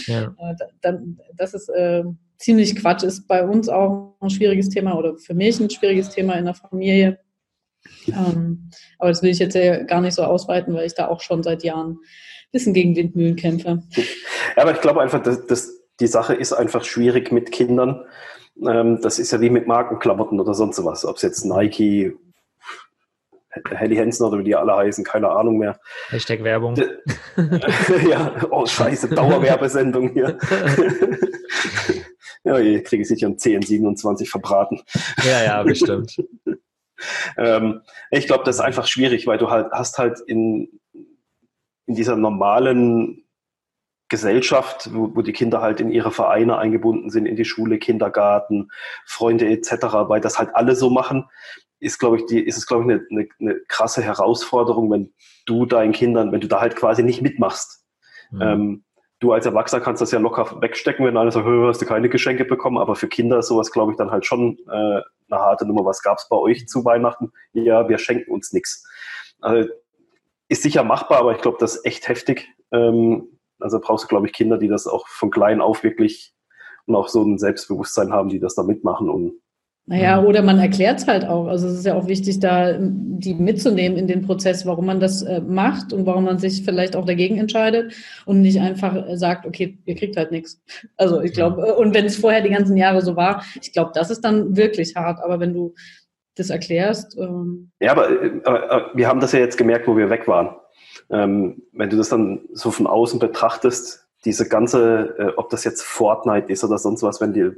ja. 0.07 0.35
Äh, 0.38 0.55
dann, 0.83 1.18
das 1.37 1.55
ist 1.55 1.68
äh, 1.70 2.05
ziemlich 2.38 2.77
Quatsch, 2.77 3.03
ist 3.03 3.27
bei 3.27 3.46
uns 3.46 3.68
auch 3.68 4.16
ein 4.20 4.31
schwieriges 4.31 4.68
Thema 4.68 4.96
oder 4.96 5.16
für 5.16 5.35
mich 5.35 5.59
ein 5.61 5.70
schwieriges 5.70 6.11
Thema 6.11 6.35
in 6.35 6.44
der 6.44 6.55
Familie. 6.55 7.18
Ähm, 8.09 8.70
aber 8.99 9.11
das 9.11 9.23
will 9.23 9.31
ich 9.31 9.38
jetzt 9.38 9.55
ja 9.55 9.83
gar 9.85 10.01
nicht 10.01 10.14
so 10.14 10.23
ausweiten, 10.23 10.75
weil 10.75 10.87
ich 10.87 10.94
da 10.94 11.09
auch 11.09 11.20
schon 11.20 11.42
seit 11.42 11.62
Jahren 11.62 11.92
ein 11.92 12.53
bisschen 12.53 12.75
gegen 12.75 12.96
Windmühlen 12.96 13.37
kämpfe. 13.37 13.83
Ja, 13.96 14.62
aber 14.62 14.73
ich 14.73 14.81
glaube 14.81 15.01
einfach, 15.01 15.23
dass, 15.23 15.46
dass 15.46 15.80
die 16.00 16.06
Sache 16.06 16.34
ist 16.34 16.52
einfach 16.52 16.84
schwierig 16.84 17.30
mit 17.30 17.52
Kindern. 17.52 18.04
Ähm, 18.66 19.00
das 19.02 19.18
ist 19.18 19.30
ja 19.30 19.40
wie 19.40 19.50
mit 19.50 19.66
Markenklamotten 19.66 20.40
oder 20.40 20.54
sonst 20.54 20.82
was. 20.84 21.04
Ob 21.04 21.16
es 21.16 21.22
jetzt 21.22 21.44
Nike, 21.44 22.16
Helly 23.70 23.96
Hansen 23.96 24.26
oder 24.26 24.38
wie 24.38 24.44
die 24.44 24.56
alle 24.56 24.76
heißen, 24.76 25.04
keine 25.04 25.30
Ahnung 25.30 25.58
mehr. 25.58 25.78
Hashtag 26.08 26.42
Werbung. 26.44 26.76
ja, 28.08 28.34
oh 28.50 28.64
scheiße, 28.64 29.08
Dauerwerbesendung 29.08 30.12
hier. 30.12 30.38
ja, 32.44 32.58
hier 32.58 32.82
kriege 32.82 33.02
ich 33.02 33.08
sicher 33.08 33.26
ein 33.26 33.36
CN27 33.36 34.28
verbraten. 34.28 34.80
Ja, 35.24 35.42
ja, 35.42 35.62
bestimmt. 35.62 36.16
ähm, 37.36 37.82
ich 38.10 38.26
glaube, 38.26 38.44
das 38.44 38.56
ist 38.56 38.62
einfach 38.62 38.86
schwierig, 38.86 39.26
weil 39.26 39.38
du 39.38 39.50
halt 39.50 39.72
hast 39.72 39.98
halt 39.98 40.20
in, 40.20 40.80
in 41.86 41.94
dieser 41.94 42.16
normalen 42.16 43.19
Gesellschaft, 44.11 44.90
wo, 44.92 45.14
wo 45.14 45.23
die 45.23 45.33
Kinder 45.33 45.62
halt 45.62 45.81
in 45.81 45.90
ihre 45.90 46.11
Vereine 46.11 46.59
eingebunden 46.59 47.09
sind, 47.09 47.25
in 47.25 47.37
die 47.37 47.46
Schule, 47.46 47.79
Kindergarten, 47.79 48.68
Freunde 49.07 49.49
etc., 49.49 49.70
weil 50.09 50.20
das 50.20 50.38
halt 50.38 50.51
alle 50.55 50.77
so 50.77 50.90
machen, 50.90 51.25
ist, 51.79 51.99
glaube 51.99 52.18
ich, 52.18 52.27
die, 52.27 52.40
ist 52.40 52.59
es, 52.59 52.66
glaube 52.66 52.85
ich, 52.85 52.90
eine, 52.90 53.07
eine, 53.11 53.29
eine, 53.40 53.61
krasse 53.68 54.03
Herausforderung, 54.03 54.90
wenn 54.90 55.14
du 55.46 55.64
deinen 55.64 55.92
Kindern, 55.92 56.31
wenn 56.33 56.42
du 56.42 56.49
da 56.49 56.61
halt 56.61 56.77
quasi 56.77 57.03
nicht 57.03 57.23
mitmachst. 57.23 57.87
Mhm. 58.31 58.42
Ähm, 58.42 58.85
du 59.20 59.33
als 59.33 59.46
Erwachsener 59.46 59.81
kannst 59.81 60.03
das 60.03 60.11
ja 60.11 60.18
locker 60.18 60.61
wegstecken, 60.61 61.07
wenn 61.07 61.16
einer 61.16 61.31
sagt, 61.31 61.46
hast 61.46 61.81
du 61.81 61.87
keine 61.87 62.09
Geschenke 62.09 62.44
bekommen, 62.44 62.79
aber 62.79 62.96
für 62.96 63.09
Kinder 63.09 63.38
ist 63.38 63.49
sowas, 63.49 63.70
glaube 63.70 63.92
ich, 63.92 63.99
dann 63.99 64.11
halt 64.11 64.27
schon 64.27 64.59
äh, 64.66 64.70
eine 64.70 65.05
harte 65.31 65.66
Nummer. 65.66 65.85
Was 65.85 66.03
gab 66.03 66.18
es 66.18 66.29
bei 66.29 66.37
euch 66.37 66.66
zu 66.66 66.85
Weihnachten? 66.85 67.33
Ja, 67.53 67.88
wir 67.88 67.99
schenken 67.99 68.31
uns 68.31 68.53
nichts. 68.53 68.87
Also, 69.40 69.68
ist 70.49 70.62
sicher 70.62 70.83
machbar, 70.83 71.18
aber 71.20 71.33
ich 71.33 71.40
glaube, 71.40 71.59
das 71.61 71.77
ist 71.77 71.87
echt 71.87 72.09
heftig. 72.09 72.49
Ähm, 72.73 73.39
also 73.61 73.81
brauchst 73.81 74.05
du, 74.05 74.09
glaube 74.09 74.27
ich, 74.27 74.33
Kinder, 74.33 74.59
die 74.59 74.68
das 74.68 74.87
auch 74.87 75.07
von 75.09 75.31
klein 75.31 75.61
auf 75.61 75.83
wirklich 75.83 76.33
und 76.87 76.94
auch 76.94 77.09
so 77.09 77.23
ein 77.23 77.38
Selbstbewusstsein 77.38 78.12
haben, 78.12 78.29
die 78.29 78.40
das 78.40 78.55
da 78.55 78.62
mitmachen 78.62 79.09
und 79.09 79.35
naja, 79.87 80.20
mhm. 80.20 80.29
oder 80.29 80.42
man 80.42 80.59
erklärt 80.61 81.01
es 81.01 81.09
halt 81.09 81.25
auch. 81.25 81.49
Also 81.49 81.66
es 81.66 81.79
ist 81.79 81.87
ja 81.87 81.94
auch 81.94 82.07
wichtig, 82.07 82.38
da 82.38 82.77
die 82.79 83.35
mitzunehmen 83.35 83.99
in 83.99 84.07
den 84.07 84.23
Prozess, 84.23 84.64
warum 84.64 84.87
man 84.87 85.01
das 85.01 85.23
äh, 85.23 85.40
macht 85.40 85.92
und 85.92 86.07
warum 86.07 86.25
man 86.25 86.38
sich 86.38 86.64
vielleicht 86.64 86.94
auch 86.94 87.05
dagegen 87.05 87.38
entscheidet 87.38 87.92
und 88.25 88.40
nicht 88.40 88.61
einfach 88.61 88.94
äh, 88.94 89.16
sagt, 89.16 89.46
okay, 89.46 89.79
ihr 89.87 89.96
kriegt 89.96 90.16
halt 90.16 90.31
nichts. 90.31 90.62
Also 90.96 91.20
ich 91.20 91.33
glaube, 91.33 91.66
äh, 91.66 91.73
und 91.73 91.92
wenn 91.92 92.05
es 92.05 92.16
vorher 92.16 92.40
die 92.40 92.51
ganzen 92.51 92.77
Jahre 92.77 93.03
so 93.03 93.16
war, 93.16 93.42
ich 93.61 93.73
glaube, 93.73 93.90
das 93.92 94.11
ist 94.11 94.20
dann 94.20 94.57
wirklich 94.57 94.94
hart. 94.94 95.18
Aber 95.25 95.40
wenn 95.40 95.55
du 95.55 95.75
das 96.37 96.51
erklärst. 96.51 97.18
Ähm 97.18 97.70
ja, 97.81 97.92
aber, 97.92 98.09
aber, 98.44 98.90
wir 98.94 99.09
haben 99.09 99.20
das 99.20 99.33
ja 99.33 99.40
jetzt 99.40 99.59
gemerkt, 99.59 99.88
wo 99.88 99.96
wir 99.96 100.11
weg 100.11 100.29
waren. 100.29 100.55
Ähm, 101.11 101.62
wenn 101.73 101.90
du 101.90 101.97
das 101.97 102.09
dann 102.09 102.40
so 102.53 102.71
von 102.71 102.87
außen 102.87 103.19
betrachtest, 103.19 104.07
diese 104.25 104.49
ganze, 104.49 105.14
äh, 105.19 105.33
ob 105.37 105.49
das 105.49 105.64
jetzt 105.64 105.83
Fortnite 105.83 106.53
ist 106.53 106.62
oder 106.62 106.79
sonst 106.79 107.03
was, 107.03 107.21
wenn 107.21 107.33
die, 107.33 107.51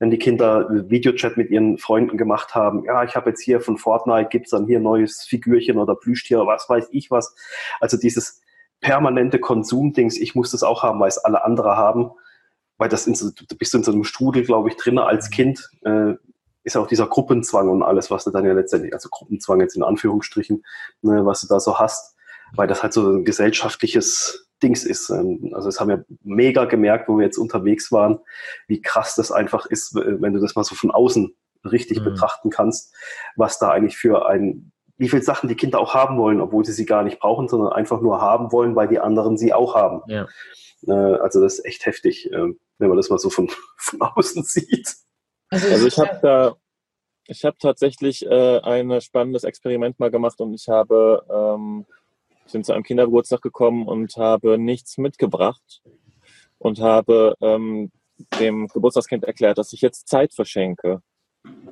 wenn 0.00 0.10
die 0.10 0.18
Kinder 0.18 0.68
Videochat 0.90 1.36
mit 1.36 1.50
ihren 1.50 1.78
Freunden 1.78 2.18
gemacht 2.18 2.54
haben, 2.54 2.84
ja, 2.84 3.04
ich 3.04 3.16
habe 3.16 3.30
jetzt 3.30 3.40
hier 3.40 3.60
von 3.60 3.78
Fortnite, 3.78 4.28
gibt's 4.28 4.50
dann 4.50 4.66
hier 4.66 4.80
neues 4.80 5.22
Figürchen 5.22 5.78
oder 5.78 5.94
Plüschtier, 5.94 6.46
was 6.46 6.68
weiß 6.68 6.88
ich 6.90 7.10
was. 7.10 7.34
Also 7.80 7.96
dieses 7.96 8.42
permanente 8.80 9.38
Konsumdings, 9.38 10.18
ich 10.18 10.34
muss 10.34 10.50
das 10.50 10.62
auch 10.62 10.82
haben, 10.82 11.00
weil 11.00 11.08
es 11.08 11.18
alle 11.18 11.42
andere 11.42 11.76
haben, 11.76 12.10
weil 12.76 12.90
das 12.90 13.06
in 13.06 13.14
so, 13.14 13.30
du 13.30 13.56
bist 13.56 13.74
in 13.74 13.82
so 13.82 13.92
einem 13.92 14.04
Strudel, 14.04 14.44
glaube 14.44 14.68
ich, 14.68 14.76
drin 14.76 14.98
als 14.98 15.30
Kind, 15.30 15.70
äh, 15.84 16.14
ist 16.64 16.76
auch 16.76 16.86
dieser 16.86 17.06
Gruppenzwang 17.06 17.68
und 17.68 17.82
alles, 17.82 18.10
was 18.10 18.24
du 18.24 18.30
dann 18.30 18.44
ja 18.44 18.52
letztendlich, 18.52 18.92
also 18.92 19.08
Gruppenzwang 19.10 19.60
jetzt 19.60 19.76
in 19.76 19.82
Anführungsstrichen, 19.82 20.64
ne, 21.02 21.24
was 21.24 21.42
du 21.42 21.46
da 21.46 21.60
so 21.60 21.78
hast, 21.78 22.13
weil 22.56 22.68
das 22.68 22.82
halt 22.82 22.92
so 22.92 23.08
ein 23.10 23.24
gesellschaftliches 23.24 24.46
Dings 24.62 24.84
ist. 24.84 25.10
Ähm, 25.10 25.52
also 25.54 25.68
das 25.68 25.80
haben 25.80 25.88
wir 25.88 26.04
mega 26.22 26.64
gemerkt, 26.64 27.08
wo 27.08 27.18
wir 27.18 27.24
jetzt 27.24 27.38
unterwegs 27.38 27.92
waren, 27.92 28.18
wie 28.66 28.80
krass 28.80 29.14
das 29.14 29.32
einfach 29.32 29.66
ist, 29.66 29.94
wenn 29.94 30.32
du 30.32 30.40
das 30.40 30.54
mal 30.54 30.64
so 30.64 30.74
von 30.74 30.90
außen 30.90 31.34
richtig 31.70 32.00
mhm. 32.00 32.04
betrachten 32.04 32.50
kannst, 32.50 32.94
was 33.36 33.58
da 33.58 33.70
eigentlich 33.70 33.96
für 33.96 34.26
ein, 34.26 34.72
wie 34.96 35.08
viele 35.08 35.22
Sachen 35.22 35.48
die 35.48 35.56
Kinder 35.56 35.80
auch 35.80 35.94
haben 35.94 36.18
wollen, 36.18 36.40
obwohl 36.40 36.64
sie 36.64 36.72
sie 36.72 36.86
gar 36.86 37.02
nicht 37.02 37.20
brauchen, 37.20 37.48
sondern 37.48 37.72
einfach 37.72 38.00
nur 38.00 38.20
haben 38.20 38.52
wollen, 38.52 38.76
weil 38.76 38.88
die 38.88 39.00
anderen 39.00 39.36
sie 39.36 39.52
auch 39.52 39.74
haben. 39.74 40.02
Ja. 40.06 40.28
Äh, 40.86 40.92
also 40.92 41.40
das 41.40 41.58
ist 41.58 41.64
echt 41.64 41.86
heftig, 41.86 42.30
ähm, 42.32 42.58
wenn 42.78 42.88
man 42.88 42.96
das 42.96 43.10
mal 43.10 43.18
so 43.18 43.30
von, 43.30 43.50
von 43.76 44.02
außen 44.02 44.42
sieht. 44.44 44.94
Also, 45.50 45.68
also 45.68 45.86
ich 45.86 45.98
habe 45.98 46.18
da, 46.22 46.56
ich 47.26 47.44
habe 47.44 47.56
tatsächlich 47.58 48.24
äh, 48.26 48.60
ein 48.60 49.00
spannendes 49.00 49.44
Experiment 49.44 49.98
mal 49.98 50.10
gemacht 50.10 50.40
und 50.40 50.54
ich 50.54 50.68
habe 50.68 51.24
ähm, 51.30 51.86
bin 52.52 52.64
zu 52.64 52.72
einem 52.72 52.82
Kindergeburtstag 52.82 53.42
gekommen 53.42 53.86
und 53.86 54.16
habe 54.16 54.58
nichts 54.58 54.98
mitgebracht 54.98 55.82
und 56.58 56.80
habe 56.80 57.34
ähm, 57.40 57.90
dem 58.38 58.68
Geburtstagskind 58.68 59.24
erklärt, 59.24 59.58
dass 59.58 59.72
ich 59.72 59.80
jetzt 59.80 60.08
Zeit 60.08 60.34
verschenke. 60.34 61.00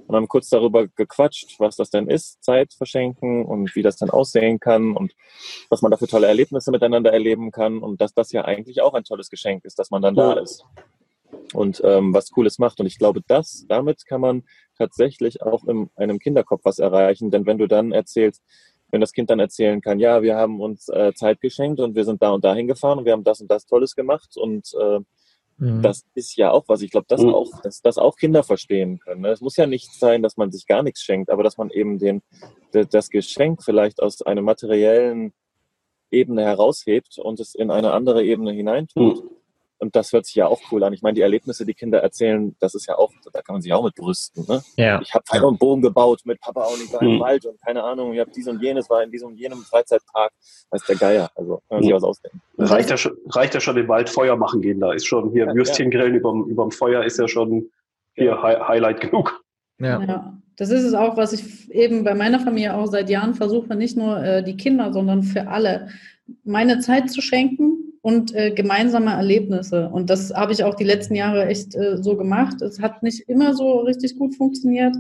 Und 0.07 0.15
haben 0.15 0.29
kurz 0.29 0.51
darüber 0.51 0.87
gequatscht, 0.87 1.59
was 1.59 1.77
das 1.77 1.89
denn 1.89 2.07
ist, 2.07 2.45
Zeit 2.45 2.75
verschenken 2.75 3.47
und 3.47 3.75
wie 3.75 3.81
das 3.81 3.97
dann 3.97 4.11
aussehen 4.11 4.61
kann 4.61 4.95
und 4.95 5.15
was 5.71 5.81
man 5.81 5.91
da 5.91 5.97
für 5.97 6.07
tolle 6.07 6.27
Erlebnisse 6.27 6.71
miteinander 6.71 7.11
erleben 7.11 7.51
kann 7.53 7.79
und 7.79 8.03
dass 8.03 8.13
das 8.13 8.33
ja 8.33 8.45
eigentlich 8.45 8.83
auch 8.83 8.93
ein 8.93 9.05
tolles 9.05 9.31
Geschenk 9.31 9.65
ist, 9.65 9.79
dass 9.79 9.91
man 9.91 10.03
dann 10.03 10.15
da 10.15 10.35
ist 10.35 10.67
und 11.53 11.81
ähm, 11.85 12.15
was 12.15 12.31
Cooles 12.31 12.59
macht. 12.59 12.81
Und 12.81 12.87
ich 12.87 12.99
glaube, 12.99 13.23
das, 13.27 13.65
damit 13.69 14.07
kann 14.07 14.21
man 14.21 14.45
tatsächlich 14.77 15.43
auch 15.43 15.65
in 15.65 15.91
einem 15.97 16.19
Kinderkopf 16.19 16.63
was 16.65 16.79
erreichen, 16.79 17.31
denn 17.31 17.47
wenn 17.47 17.59
du 17.59 17.67
dann 17.67 17.93
erzählst, 17.93 18.43
wenn 18.93 19.01
das 19.01 19.13
Kind 19.13 19.31
dann 19.31 19.41
erzählen 19.41 19.81
kann, 19.81 19.99
ja, 19.99 20.23
wir 20.23 20.37
haben 20.37 20.61
uns 20.61 20.89
äh, 20.89 21.13
Zeit 21.15 21.41
geschenkt 21.41 21.81
und 21.81 21.97
wir 21.97 22.05
sind 22.05 22.23
da 22.23 22.31
und 22.31 22.45
dahin 22.45 22.69
gefahren 22.69 22.99
und 22.99 23.05
wir 23.07 23.13
haben 23.13 23.25
das 23.25 23.41
und 23.41 23.51
das 23.51 23.67
Tolles 23.67 23.97
gemacht 23.97 24.37
und 24.37 24.73
äh, 24.79 25.01
mhm. 25.57 25.83
das 25.83 26.05
ist 26.15 26.37
ja 26.37 26.51
auch 26.53 26.65
was. 26.69 26.83
Ich 26.83 26.91
glaube, 26.91 27.07
das 27.09 27.23
mhm. 27.23 27.35
auch, 27.35 27.63
dass 27.63 27.81
das 27.81 27.97
auch 27.97 28.17
Kinder 28.17 28.43
verstehen 28.43 29.01
können. 29.01 29.23
Ne? 29.23 29.31
Es 29.31 29.41
muss 29.41 29.57
ja 29.57 29.67
nicht 29.67 29.93
sein, 29.95 30.23
dass 30.23 30.37
man 30.37 30.53
sich 30.53 30.67
gar 30.67 30.83
nichts 30.83 31.03
schenkt, 31.03 31.31
aber 31.31 31.43
dass 31.43 31.57
man 31.57 31.71
eben 31.71 31.99
den, 31.99 32.23
das 32.71 33.09
Geschenk 33.09 33.65
vielleicht 33.65 34.03
aus 34.03 34.21
einer 34.23 34.43
materiellen 34.43 35.33
Ebene 36.11 36.45
heraushebt 36.45 37.19
und 37.19 37.41
es 37.41 37.55
in 37.55 37.71
eine 37.71 37.93
andere 37.93 38.23
Ebene 38.23 38.53
hineintut. 38.53 39.25
Mhm. 39.25 39.31
Und 39.83 39.97
das 39.97 40.13
hört 40.13 40.27
sich 40.27 40.37
ja 40.37 40.47
auch 40.47 40.61
cool 40.71 40.85
an. 40.85 40.93
Ich 40.93 41.03
meine, 41.03 41.15
die 41.15 41.23
Erlebnisse, 41.23 41.67
die 41.67 41.75
Kinder 41.75 41.99
erzählen, 41.99 42.55
das 42.61 42.77
ist 42.77 42.87
ja 42.87 42.97
auch, 42.97 43.11
da 43.33 43.43
kann 43.43 43.55
man 43.55 43.63
sich 43.63 43.73
auch 43.73 43.83
mit 43.83 43.97
brüsten. 43.97 44.45
Ne? 44.49 44.63
Ja. 44.77 45.01
Ich 45.03 45.13
habe 45.13 45.25
Pfeil 45.25 45.43
und 45.43 45.59
Bogen 45.59 45.83
gebaut 45.83 46.21
mit 46.25 46.41
Papa 46.41 46.67
und 46.67 46.81
ich 46.85 46.93
war 46.93 47.03
im 47.03 47.17
mhm. 47.17 47.21
Wald 47.21 47.45
und 47.47 47.61
keine 47.61 47.83
Ahnung, 47.83 48.13
ich 48.13 48.21
habe 48.21 48.31
dies 48.31 48.47
und 48.47 48.63
jenes, 48.63 48.89
war 48.89 49.03
in 49.03 49.11
diesem 49.11 49.31
und 49.31 49.37
jenem 49.37 49.59
Freizeitpark. 49.59 50.31
Weiß 50.71 50.85
der 50.85 50.95
Geier. 50.95 51.31
Also 51.35 51.57
kann 51.69 51.79
man 51.79 51.83
sich 51.83 51.93
was 51.93 52.05
ausdenken. 52.05 52.41
Reicht 52.59 52.91
ja, 52.91 52.97
schon, 52.97 53.17
reicht 53.31 53.55
ja 53.55 53.61
schon 53.61 53.77
im 53.77 53.89
Wald 53.89 54.09
Feuer 54.09 54.37
machen 54.37 54.63
gehen. 54.63 54.79
Da 54.79 54.93
ist 54.93 55.05
schon 55.05 55.33
hier 55.33 55.47
ja, 55.47 55.55
Würstchen 55.55 55.91
grillen 55.91 56.15
ja. 56.15 56.21
überm, 56.21 56.45
überm 56.45 56.71
Feuer 56.71 57.03
ist 57.03 57.19
ja 57.19 57.27
schon 57.27 57.69
hier 58.15 58.41
Hi 58.41 58.55
Highlight 58.55 59.01
genug. 59.01 59.43
Ja. 59.81 60.01
ja. 60.01 60.39
Das 60.59 60.71
ist 60.71 60.85
es 60.85 60.95
auch, 60.95 61.17
was 61.17 61.33
ich 61.33 61.73
eben 61.73 62.05
bei 62.05 62.15
meiner 62.15 62.39
Familie 62.39 62.77
auch 62.77 62.87
seit 62.87 63.11
Jahren 63.11 63.35
versuche, 63.35 63.75
nicht 63.75 63.97
nur 63.97 64.23
äh, 64.23 64.45
die 64.45 64.57
Kinder, 64.57 64.93
sondern 64.93 65.25
für 65.25 65.49
alle 65.49 65.89
meine 66.45 66.79
Zeit 66.79 67.11
zu 67.11 67.21
schenken 67.21 67.82
und 68.03 68.35
äh, 68.35 68.51
gemeinsame 68.51 69.13
Erlebnisse. 69.13 69.89
Und 69.89 70.11
das 70.11 70.35
habe 70.35 70.53
ich 70.53 70.65
auch 70.65 70.75
die 70.75 70.85
letzten 70.85 71.15
Jahre 71.15 71.47
echt 71.47 71.75
äh, 71.75 71.97
so 72.03 72.17
gemacht. 72.17 72.61
Es 72.61 72.81
hat 72.81 73.03
nicht 73.03 73.29
immer 73.29 73.55
so 73.55 73.81
richtig 73.81 74.19
gut 74.19 74.35
funktioniert. 74.35 74.95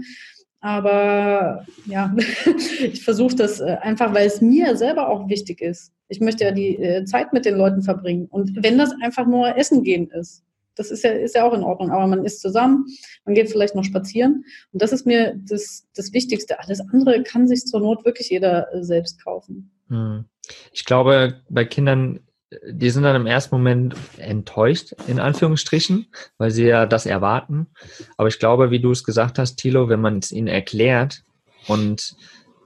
Aber 0.61 1.67
ja, 1.87 2.15
ich 2.81 3.05
versuche 3.05 3.35
das 3.35 3.61
äh, 3.61 3.77
einfach, 3.81 4.15
weil 4.15 4.29
es 4.29 4.41
mir 4.41 4.77
selber 4.77 5.09
auch 5.09 5.29
wichtig 5.29 5.61
ist. 5.61 5.93
Ich 6.07 6.21
möchte 6.21 6.45
ja 6.45 6.53
die 6.53 6.77
äh, 6.77 7.05
Zeit 7.05 7.33
mit 7.33 7.45
den 7.45 7.57
Leuten 7.57 7.83
verbringen. 7.83 8.27
Und 8.27 8.63
wenn 8.63 8.79
das 8.79 8.93
einfach 9.03 9.27
nur 9.27 9.57
Essen 9.59 9.83
gehen 9.83 10.09
ist, 10.11 10.45
das 10.77 10.91
ist 10.91 11.03
ja, 11.03 11.11
ist 11.11 11.35
ja 11.35 11.45
auch 11.45 11.53
in 11.53 11.65
Ordnung. 11.65 11.91
Aber 11.91 12.07
man 12.07 12.25
ist 12.25 12.41
zusammen, 12.41 12.87
man 13.25 13.35
geht 13.35 13.51
vielleicht 13.51 13.75
noch 13.75 13.85
spazieren. 13.85 14.45
Und 14.73 14.81
das 14.81 14.93
ist 14.93 15.05
mir 15.05 15.35
das, 15.49 15.89
das 15.97 16.13
Wichtigste. 16.13 16.61
Alles 16.61 16.81
andere 16.81 17.25
kann 17.25 17.49
sich 17.49 17.65
zur 17.65 17.81
Not 17.81 18.05
wirklich 18.05 18.31
jeder 18.31 18.73
äh, 18.73 18.85
selbst 18.85 19.23
kaufen. 19.23 19.73
Hm. 19.89 20.25
Ich 20.73 20.85
glaube, 20.85 21.41
bei 21.49 21.65
Kindern 21.65 22.21
die 22.69 22.91
sind 22.91 23.03
dann 23.03 23.17
im 23.17 23.27
ersten 23.27 23.55
Moment 23.55 23.95
enttäuscht, 24.19 24.93
in 25.07 25.21
Anführungsstrichen, 25.21 26.07
weil 26.39 26.51
sie 26.51 26.67
ja 26.67 26.87
das 26.87 27.07
erwarten. 27.07 27.69
Aber 28.17 28.29
ich 28.29 28.39
glaube, 28.39 28.71
wie 28.71 28.81
du 28.81 28.91
es 28.91 29.05
gesagt 29.05 29.39
hast, 29.39 29.57
Thilo, 29.57 29.89
wenn 29.89 30.01
man 30.01 30.19
es 30.19 30.33
ihnen 30.33 30.49
erklärt 30.49 31.23
und, 31.69 32.15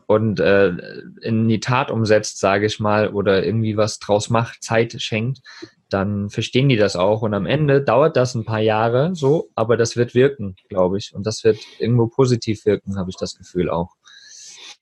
und 0.06 0.40
äh, 0.40 0.72
in 1.20 1.48
die 1.48 1.60
Tat 1.60 1.90
umsetzt, 1.90 2.38
sage 2.38 2.66
ich 2.66 2.80
mal, 2.80 3.08
oder 3.08 3.44
irgendwie 3.44 3.76
was 3.76 3.98
draus 3.98 4.30
macht, 4.30 4.62
Zeit 4.62 5.00
schenkt, 5.00 5.40
dann 5.88 6.30
verstehen 6.30 6.68
die 6.68 6.76
das 6.76 6.96
auch. 6.96 7.22
Und 7.22 7.34
am 7.34 7.46
Ende 7.46 7.82
dauert 7.82 8.16
das 8.16 8.34
ein 8.34 8.44
paar 8.44 8.60
Jahre 8.60 9.14
so, 9.14 9.50
aber 9.54 9.76
das 9.76 9.96
wird 9.96 10.14
wirken, 10.14 10.56
glaube 10.68 10.98
ich. 10.98 11.14
Und 11.14 11.26
das 11.26 11.44
wird 11.44 11.58
irgendwo 11.78 12.08
positiv 12.08 12.64
wirken, 12.66 12.98
habe 12.98 13.10
ich 13.10 13.16
das 13.16 13.36
Gefühl 13.36 13.70
auch. 13.70 13.94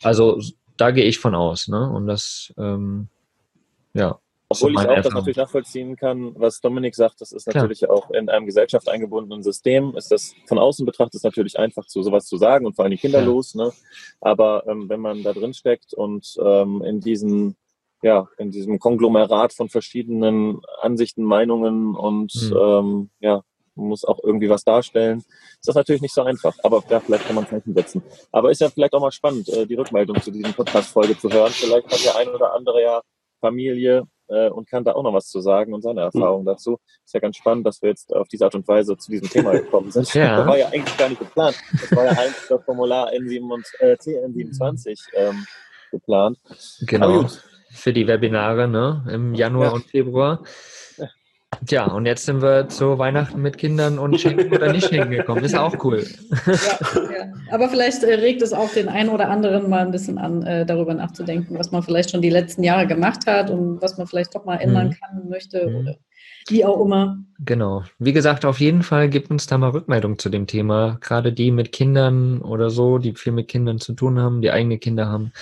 Also 0.02 0.40
da 0.76 0.90
gehe 0.90 1.04
ich 1.04 1.18
von 1.18 1.34
aus. 1.34 1.68
Ne? 1.68 1.90
Und 1.90 2.06
das, 2.06 2.52
ähm, 2.56 3.08
ja. 3.92 4.18
Obwohl 4.54 4.72
ich 4.72 4.78
auch 4.78 4.82
Erfahrung. 4.82 5.02
das 5.02 5.12
natürlich 5.14 5.36
nachvollziehen 5.36 5.96
kann, 5.96 6.32
was 6.36 6.60
Dominik 6.60 6.94
sagt, 6.94 7.20
das 7.20 7.32
ist 7.32 7.46
natürlich 7.46 7.80
Klar. 7.80 7.92
auch 7.92 8.10
in 8.10 8.28
einem 8.28 8.46
Gesellschaft 8.46 8.88
eingebundenen 8.88 9.42
System, 9.42 9.94
ist 9.96 10.10
das 10.10 10.34
von 10.46 10.58
außen 10.58 10.86
betrachtet 10.86 11.16
ist 11.16 11.24
natürlich 11.24 11.58
einfach, 11.58 11.84
so 11.86 12.02
sowas 12.02 12.26
zu 12.26 12.36
sagen 12.36 12.66
und 12.66 12.74
vor 12.74 12.84
allem 12.84 12.96
kinderlos. 12.96 13.54
Ja. 13.54 13.64
Ne? 13.64 13.72
Aber 14.20 14.64
ähm, 14.66 14.88
wenn 14.88 15.00
man 15.00 15.22
da 15.22 15.32
drin 15.32 15.54
steckt 15.54 15.94
und 15.94 16.36
ähm, 16.42 16.82
in 16.82 17.00
diesen 17.00 17.56
ja, 18.02 18.28
in 18.36 18.50
diesem 18.50 18.78
Konglomerat 18.78 19.54
von 19.54 19.70
verschiedenen 19.70 20.60
Ansichten, 20.82 21.24
Meinungen 21.24 21.96
und 21.96 22.34
mhm. 22.34 22.56
ähm, 22.56 23.10
ja, 23.20 23.42
man 23.76 23.88
muss 23.88 24.04
auch 24.04 24.20
irgendwie 24.22 24.48
was 24.48 24.62
darstellen. 24.62 25.18
Ist 25.18 25.66
das 25.66 25.74
natürlich 25.74 26.02
nicht 26.02 26.14
so 26.14 26.22
einfach, 26.22 26.54
aber 26.62 26.84
ja, 26.90 27.00
vielleicht 27.00 27.26
kann 27.26 27.34
man 27.34 27.46
Zeichen 27.46 27.74
setzen. 27.74 28.02
Aber 28.30 28.50
ist 28.50 28.60
ja 28.60 28.68
vielleicht 28.68 28.92
auch 28.92 29.00
mal 29.00 29.10
spannend, 29.10 29.48
äh, 29.48 29.66
die 29.66 29.74
Rückmeldung 29.74 30.20
zu 30.20 30.30
diesem 30.30 30.52
Podcast-Folge 30.52 31.18
zu 31.18 31.30
hören. 31.30 31.50
Vielleicht 31.50 31.90
hat 31.90 32.04
der 32.04 32.16
ein 32.16 32.28
oder 32.28 32.52
andere 32.54 32.82
ja 32.82 33.02
Familie 33.40 34.06
äh, 34.28 34.48
und 34.48 34.68
kann 34.68 34.84
da 34.84 34.92
auch 34.92 35.02
noch 35.02 35.12
was 35.12 35.28
zu 35.28 35.40
sagen 35.40 35.74
und 35.74 35.82
seine 35.82 36.02
Erfahrungen 36.02 36.44
mhm. 36.44 36.48
dazu. 36.48 36.78
Ist 37.04 37.14
ja 37.14 37.20
ganz 37.20 37.36
spannend, 37.36 37.66
dass 37.66 37.82
wir 37.82 37.90
jetzt 37.90 38.14
auf 38.14 38.28
diese 38.28 38.44
Art 38.44 38.54
und 38.54 38.66
Weise 38.68 38.96
zu 38.96 39.10
diesem 39.10 39.28
Thema 39.28 39.52
gekommen 39.52 39.90
sind. 39.90 40.12
Ja. 40.14 40.38
Das 40.38 40.46
war 40.46 40.58
ja 40.58 40.68
eigentlich 40.68 40.96
gar 40.96 41.08
nicht 41.08 41.18
geplant. 41.18 41.56
Das 41.72 41.96
war 41.96 42.04
ja 42.04 42.12
eigentlich 42.12 42.48
das 42.48 42.62
Formular 42.64 43.10
N7 43.10 43.52
und 43.52 43.66
äh, 43.80 43.94
CN27 43.94 44.98
ähm, 45.14 45.46
geplant. 45.90 46.38
Genau 46.86 47.26
für 47.74 47.92
die 47.92 48.06
Webinare 48.06 48.68
ne, 48.68 49.04
im 49.10 49.34
Januar 49.34 49.66
ja. 49.66 49.72
und 49.72 49.84
Februar. 49.84 50.42
Tja, 51.66 51.86
und 51.86 52.06
jetzt 52.06 52.24
sind 52.26 52.42
wir 52.42 52.68
zu 52.68 52.98
Weihnachten 52.98 53.40
mit 53.40 53.58
Kindern 53.58 53.98
und 53.98 54.20
Schenken 54.20 54.52
oder 54.52 54.72
nicht 54.72 54.88
Schenken 54.88 55.10
gekommen. 55.10 55.44
Ist 55.44 55.56
auch 55.56 55.82
cool. 55.84 56.04
Ja, 56.46 56.52
ja. 56.52 57.32
Aber 57.50 57.68
vielleicht 57.68 58.02
äh, 58.02 58.14
regt 58.14 58.42
es 58.42 58.52
auch 58.52 58.70
den 58.72 58.88
einen 58.88 59.10
oder 59.10 59.28
anderen 59.28 59.68
mal 59.68 59.84
ein 59.84 59.90
bisschen 59.90 60.18
an, 60.18 60.42
äh, 60.42 60.66
darüber 60.66 60.94
nachzudenken, 60.94 61.58
was 61.58 61.72
man 61.72 61.82
vielleicht 61.82 62.10
schon 62.10 62.22
die 62.22 62.30
letzten 62.30 62.62
Jahre 62.62 62.86
gemacht 62.86 63.26
hat 63.26 63.50
und 63.50 63.80
was 63.80 63.98
man 63.98 64.06
vielleicht 64.06 64.34
doch 64.34 64.44
mal 64.44 64.56
ändern 64.56 64.88
mhm. 64.88 64.92
kann, 64.92 65.28
möchte 65.28 65.68
mhm. 65.68 65.76
oder 65.76 65.96
wie 66.48 66.64
auch 66.64 66.80
immer. 66.80 67.18
Genau. 67.38 67.84
Wie 67.98 68.12
gesagt, 68.12 68.44
auf 68.44 68.60
jeden 68.60 68.82
Fall 68.82 69.08
gibt 69.08 69.30
uns 69.30 69.46
da 69.46 69.56
mal 69.56 69.70
Rückmeldung 69.70 70.18
zu 70.18 70.28
dem 70.28 70.46
Thema. 70.46 70.98
Gerade 71.00 71.32
die 71.32 71.50
mit 71.50 71.72
Kindern 71.72 72.42
oder 72.42 72.70
so, 72.70 72.98
die 72.98 73.14
viel 73.14 73.32
mit 73.32 73.48
Kindern 73.48 73.80
zu 73.80 73.94
tun 73.94 74.18
haben, 74.18 74.42
die 74.42 74.50
eigene 74.50 74.78
Kinder 74.78 75.08
haben. 75.08 75.32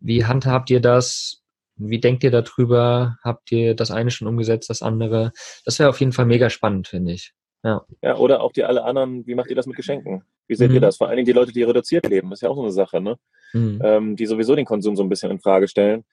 Wie 0.00 0.24
handhabt 0.24 0.70
ihr 0.70 0.80
das? 0.80 1.43
Wie 1.76 2.00
denkt 2.00 2.22
ihr 2.24 2.30
darüber? 2.30 3.16
Habt 3.22 3.50
ihr 3.52 3.74
das 3.74 3.90
eine 3.90 4.10
schon 4.10 4.28
umgesetzt, 4.28 4.70
das 4.70 4.82
andere? 4.82 5.32
Das 5.64 5.78
wäre 5.78 5.88
auf 5.88 6.00
jeden 6.00 6.12
Fall 6.12 6.26
mega 6.26 6.50
spannend, 6.50 6.88
finde 6.88 7.12
ich. 7.12 7.32
Ja. 7.64 7.82
ja, 8.02 8.16
oder 8.16 8.42
auch 8.42 8.52
die 8.52 8.62
alle 8.62 8.84
anderen, 8.84 9.26
wie 9.26 9.34
macht 9.34 9.48
ihr 9.48 9.56
das 9.56 9.66
mit 9.66 9.76
Geschenken? 9.76 10.22
Wie 10.46 10.54
seht 10.54 10.68
mhm. 10.68 10.76
ihr 10.76 10.80
das? 10.82 10.98
Vor 10.98 11.08
allen 11.08 11.16
Dingen 11.16 11.26
die 11.26 11.32
Leute, 11.32 11.50
die 11.50 11.62
reduziert 11.62 12.06
leben, 12.06 12.30
ist 12.30 12.42
ja 12.42 12.50
auch 12.50 12.56
so 12.56 12.62
eine 12.62 12.70
Sache, 12.70 13.00
ne? 13.00 13.16
Mhm. 13.54 13.80
Ähm, 13.82 14.16
die 14.16 14.26
sowieso 14.26 14.54
den 14.54 14.66
Konsum 14.66 14.96
so 14.96 15.02
ein 15.02 15.08
bisschen 15.08 15.30
in 15.30 15.40
Frage 15.40 15.66
stellen. 15.66 16.04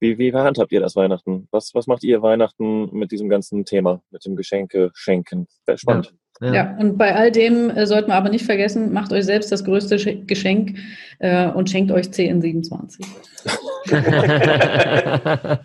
Wie, 0.00 0.18
wie 0.18 0.32
handhabt 0.32 0.72
ihr 0.72 0.80
das 0.80 0.96
Weihnachten? 0.96 1.46
Was, 1.50 1.74
was 1.74 1.86
macht 1.86 2.04
ihr 2.04 2.22
Weihnachten 2.22 2.90
mit 2.92 3.12
diesem 3.12 3.28
ganzen 3.28 3.64
Thema, 3.64 4.02
mit 4.10 4.24
dem 4.24 4.36
Geschenke 4.36 4.90
schenken? 4.94 5.46
Wäre 5.66 5.78
spannend. 5.78 6.06
Ja. 6.06 6.12
Ja. 6.40 6.54
ja. 6.54 6.76
und 6.78 6.98
bei 6.98 7.14
all 7.14 7.32
dem 7.32 7.70
äh, 7.70 7.86
sollten 7.86 8.10
wir 8.10 8.14
aber 8.14 8.28
nicht 8.28 8.44
vergessen, 8.44 8.92
macht 8.92 9.12
euch 9.12 9.24
selbst 9.24 9.50
das 9.50 9.64
größte 9.64 9.96
Geschenk 10.26 10.78
äh, 11.18 11.48
und 11.48 11.70
schenkt 11.70 11.90
euch 11.92 12.06
CN27. 12.08 13.04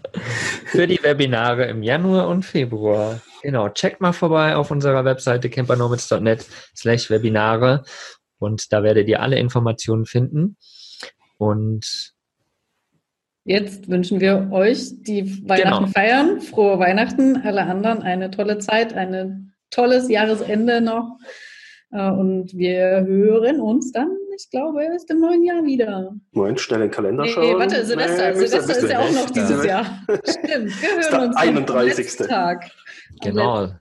Für 0.66 0.88
die 0.88 1.04
Webinare 1.04 1.66
im 1.66 1.84
Januar 1.84 2.28
und 2.28 2.46
Februar. 2.46 3.20
Genau, 3.42 3.70
checkt 3.70 4.00
mal 4.00 4.14
vorbei 4.14 4.56
auf 4.56 4.72
unserer 4.72 5.04
Webseite 5.04 5.50
campernomads.net 5.50 6.46
slash 6.76 7.10
Webinare 7.10 7.84
und 8.40 8.72
da 8.72 8.84
werdet 8.84 9.08
ihr 9.08 9.22
alle 9.22 9.40
Informationen 9.40 10.06
finden. 10.06 10.56
Und 11.38 12.14
Jetzt 13.44 13.90
wünschen 13.90 14.22
wir 14.22 14.50
euch, 14.52 14.92
die 15.02 15.50
Weihnachten 15.50 15.86
genau. 15.86 15.94
feiern, 15.94 16.42
frohe 16.42 16.78
Weihnachten, 16.78 17.38
alle 17.38 17.64
anderen 17.64 18.04
eine 18.04 18.30
tolle 18.30 18.60
Zeit, 18.60 18.94
eine 18.94 19.51
tolles 19.72 20.10
Jahresende 20.10 20.82
noch. 20.82 21.18
Äh, 21.92 22.10
und 22.10 22.54
wir 22.56 23.06
hören 23.06 23.60
uns 23.60 23.92
dann, 23.92 24.16
ich 24.36 24.50
glaube, 24.50 24.84
erst 24.84 25.10
im 25.10 25.20
neuen 25.20 25.44
Jahr 25.44 25.64
wieder. 25.64 26.14
Moment, 26.32 26.60
schnell 26.60 26.80
den 26.80 26.92
Kalender 26.92 27.26
schauen. 27.26 27.46
Nee, 27.46 27.56
warte, 27.56 27.86
Silvester. 27.86 28.32
Nee, 28.32 28.46
Silvester 28.46 28.78
ist 28.78 28.90
ja 28.90 29.00
auch 29.00 29.12
noch 29.12 29.30
dieses 29.30 29.66
Jahr. 29.66 29.86
Stimmt, 30.24 30.82
wir 30.82 31.12
hören 31.12 31.28
uns 31.30 31.36
31. 31.36 32.16
Tag. 32.28 32.72
Genau. 33.22 33.66
genau. 33.66 33.74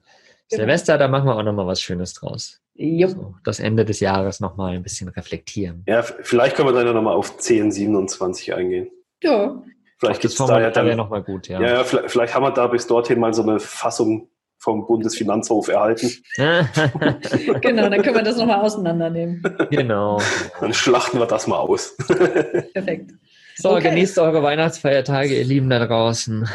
Silvester, 0.48 0.98
da 0.98 1.06
machen 1.06 1.26
wir 1.26 1.36
auch 1.36 1.42
nochmal 1.44 1.66
was 1.66 1.80
Schönes 1.80 2.14
draus. 2.14 2.60
So, 2.76 3.34
das 3.44 3.60
Ende 3.60 3.84
des 3.84 4.00
Jahres 4.00 4.40
nochmal 4.40 4.74
ein 4.74 4.82
bisschen 4.82 5.08
reflektieren. 5.08 5.84
Ja, 5.86 6.02
vielleicht 6.02 6.56
können 6.56 6.68
wir 6.68 6.72
dann 6.72 6.86
ja 6.86 6.92
nochmal 6.94 7.14
auf 7.14 7.32
1027 7.32 8.54
eingehen. 8.54 8.90
Ja. 9.22 9.62
Vielleicht 9.98 10.22
gibt 10.22 10.32
es 10.32 10.38
da 10.38 10.60
ja 10.60 10.70
dann 10.70 10.96
noch 10.96 11.10
mal 11.10 11.22
gut, 11.22 11.48
ja. 11.48 11.60
Ja, 11.60 11.84
vielleicht, 11.84 12.10
vielleicht 12.10 12.34
haben 12.34 12.42
wir 12.42 12.52
da 12.52 12.66
bis 12.68 12.86
dorthin 12.86 13.20
mal 13.20 13.34
so 13.34 13.42
eine 13.42 13.60
Fassung 13.60 14.29
vom 14.60 14.86
Bundesfinanzhof 14.86 15.68
erhalten. 15.68 16.12
genau, 16.36 17.88
dann 17.88 18.02
können 18.02 18.14
wir 18.14 18.22
das 18.22 18.36
nochmal 18.36 18.60
auseinandernehmen. 18.60 19.42
Genau. 19.70 20.20
Dann 20.60 20.74
schlachten 20.74 21.18
wir 21.18 21.26
das 21.26 21.46
mal 21.46 21.56
aus. 21.56 21.96
Perfekt. 22.74 23.12
So, 23.56 23.72
okay. 23.72 23.88
genießt 23.88 24.18
eure 24.18 24.42
Weihnachtsfeiertage, 24.42 25.34
ihr 25.34 25.44
Lieben 25.44 25.70
da 25.70 25.84
draußen. 25.84 26.46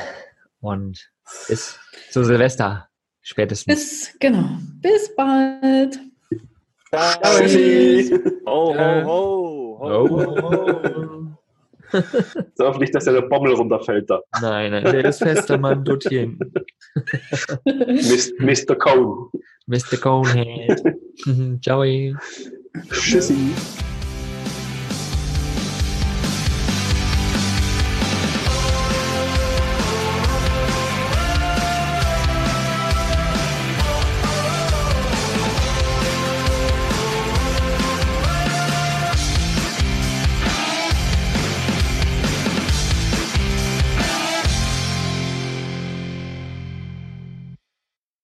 Und 0.62 1.12
bis 1.48 1.80
zu 2.12 2.24
Silvester 2.24 2.88
spätestens. 3.22 3.74
Bis, 3.74 4.16
genau. 4.20 4.58
Bis 4.82 5.14
bald. 5.16 6.00
Ciao. 6.90 7.40
Ho, 8.46 8.76
ho, 8.76 9.04
ho. 9.06 9.80
ho, 9.82 10.10
ho, 10.10 10.42
ho. 10.42 11.25
So 11.92 12.66
hoffentlich, 12.66 12.92
dass 12.92 13.06
der 13.06 13.22
Bommel 13.22 13.54
runterfällt 13.54 14.10
da. 14.10 14.22
Nein, 14.42 14.72
nein, 14.72 14.84
der 14.84 15.06
ist 15.06 15.20
fester 15.20 15.58
Mann 15.58 15.84
dort 15.84 16.04
hinten. 16.04 16.54
Mr. 18.40 18.76
Cone. 18.76 19.30
Mr. 19.68 19.98
Conehead. 19.98 20.82
Ciao. 21.62 21.84
Tschüssi. 22.92 23.54